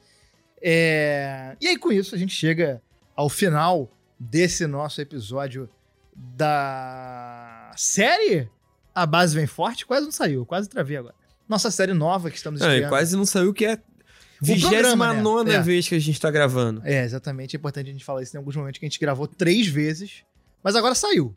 [0.62, 2.80] É, e aí, com isso, a gente chega
[3.14, 5.68] ao final desse nosso episódio
[6.14, 8.48] da série
[8.94, 9.84] A Base Vem Forte.
[9.86, 11.14] Quase não saiu, quase travei agora.
[11.48, 12.88] Nossa série nova que estamos e estreando.
[12.88, 13.78] quase não saiu que é
[14.42, 15.14] O programa, né?
[15.16, 15.60] 29 É.
[15.60, 16.80] vez que a gente tá gravando.
[16.84, 17.56] É, exatamente.
[17.56, 20.22] É importante a gente falar isso em alguns momentos que a gente gravou três vezes.
[20.62, 21.34] Mas agora saiu.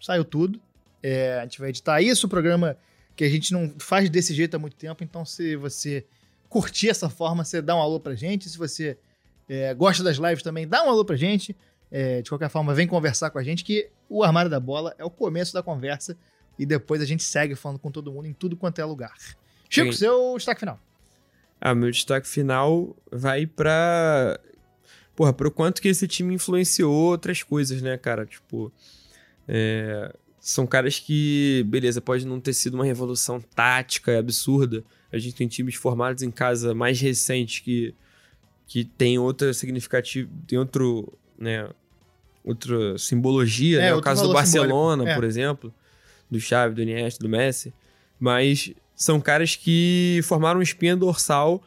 [0.00, 0.60] Saiu tudo.
[1.02, 2.76] É, a gente vai editar isso, o programa
[3.16, 5.04] que a gente não faz desse jeito há muito tempo.
[5.04, 6.06] Então, se você
[6.48, 8.48] curtir essa forma, você dá um alô pra gente.
[8.48, 8.96] Se você
[9.48, 11.56] é, gosta das lives também, dá um alô pra gente.
[11.90, 15.04] É, de qualquer forma, vem conversar com a gente, que o Armário da Bola é
[15.04, 16.16] o começo da conversa.
[16.58, 19.14] E depois a gente segue falando com todo mundo em tudo quanto é lugar.
[19.68, 19.98] Chico, Sim.
[19.98, 20.78] seu destaque final.
[21.60, 24.38] Ah, meu destaque final vai pra.
[25.14, 28.24] Porra, pro quanto que esse time influenciou outras coisas, né, cara?
[28.24, 28.72] Tipo.
[29.46, 34.82] é, São caras que, beleza, pode não ter sido uma revolução tática e absurda.
[35.12, 37.94] A gente tem times formados em casa mais recentes que,
[38.66, 40.30] que tem outra significativa.
[40.46, 41.12] Tem outro.
[41.38, 41.68] né?
[42.42, 43.94] Outra simbologia, É, né?
[43.94, 45.10] O caso do Barcelona.
[45.10, 45.14] É.
[45.14, 45.74] por exemplo.
[46.30, 47.74] Do Xavi, do Iniesta, do Messi.
[48.18, 51.62] Mas são caras que formaram um espinha dorsal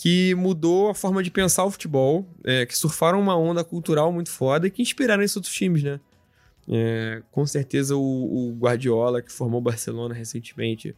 [0.00, 4.30] que mudou a forma de pensar o futebol, é, que surfaram uma onda cultural muito
[4.30, 6.00] foda e que inspiraram esses outros times, né?
[6.68, 10.94] É, com certeza o, o Guardiola, que formou o Barcelona recentemente,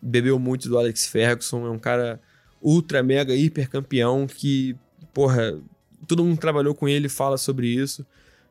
[0.00, 2.20] bebeu muito do Alex Ferguson, é um cara
[2.60, 4.76] ultra, mega, hiper campeão que,
[5.12, 5.60] porra,
[6.06, 8.04] todo mundo que trabalhou com ele fala sobre isso.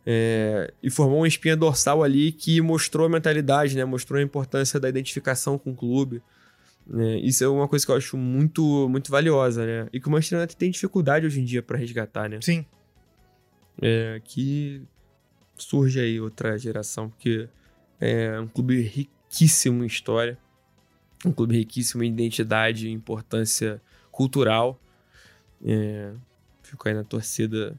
[0.09, 3.83] É, e formou uma espinha dorsal ali que mostrou a mentalidade, né?
[3.83, 6.21] Mostrou a importância da identificação com o clube.
[6.85, 7.17] né?
[7.17, 9.89] isso é uma coisa que eu acho muito, muito valiosa, né?
[9.91, 12.39] E que o Manchester United tem dificuldade hoje em dia para resgatar, né?
[12.41, 12.65] Sim.
[13.81, 14.81] É, que
[15.57, 17.47] surge aí outra geração, porque
[17.99, 20.37] é um clube riquíssimo em história,
[21.25, 23.81] um clube riquíssimo em identidade e importância
[24.11, 24.79] cultural.
[25.65, 26.11] É,
[26.63, 27.77] fico aí na torcida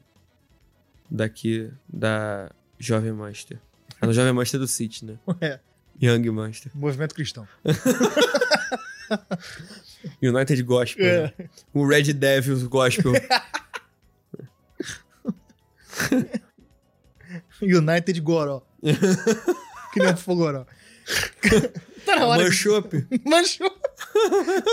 [1.09, 3.59] daqui da Jovem Master.
[4.01, 5.17] Ah, no Jovem Master do City, né?
[5.41, 5.59] É.
[6.01, 6.71] Young Master.
[6.73, 7.45] Movimento cristão.
[10.21, 11.05] United Gospel.
[11.05, 11.23] É.
[11.23, 11.33] né?
[11.73, 13.11] O Red Devils Gospel.
[17.61, 18.61] United Goró.
[19.93, 20.65] que nem o Goró.
[22.05, 22.43] tá na hora.
[22.43, 23.07] de- Manchope.
[23.25, 23.71] Manchou.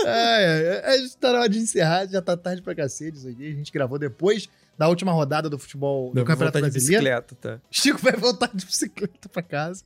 [0.05, 3.51] é, é, é, tá na hora de encerrar, já tá tarde pra cacete isso aqui.
[3.51, 7.03] A gente gravou depois da última rodada do futebol do Não, Campeonato voltar de Brasileiro.
[7.03, 7.61] bicicleta, tá?
[7.71, 9.83] Chico vai voltar de bicicleta pra casa.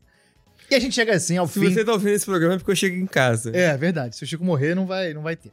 [0.70, 1.74] E a gente chega assim ao Se fim.
[1.74, 3.52] você tá ouvindo esse programa é porque eu chego em casa.
[3.56, 4.16] É, verdade.
[4.16, 5.52] Se o Chico morrer, não vai, não vai ter.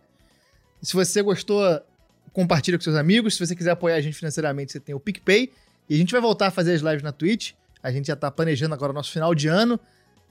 [0.82, 1.60] Se você gostou,
[2.32, 3.34] compartilha com seus amigos.
[3.36, 5.50] Se você quiser apoiar a gente financeiramente, você tem o PicPay.
[5.88, 7.52] E a gente vai voltar a fazer as lives na Twitch.
[7.82, 9.78] A gente já tá planejando agora o nosso final de ano.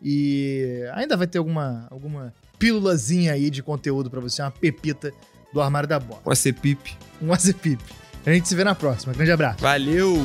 [0.02, 5.12] E ainda vai ter alguma, alguma pílulazinha aí de conteúdo pra você, uma pepita
[5.54, 6.22] do armário da bola.
[6.22, 6.96] Com a Cepip.
[7.22, 7.84] Um ACPIP.
[8.26, 9.14] A gente se vê na próxima.
[9.14, 9.60] Grande abraço.
[9.60, 10.18] Valeu!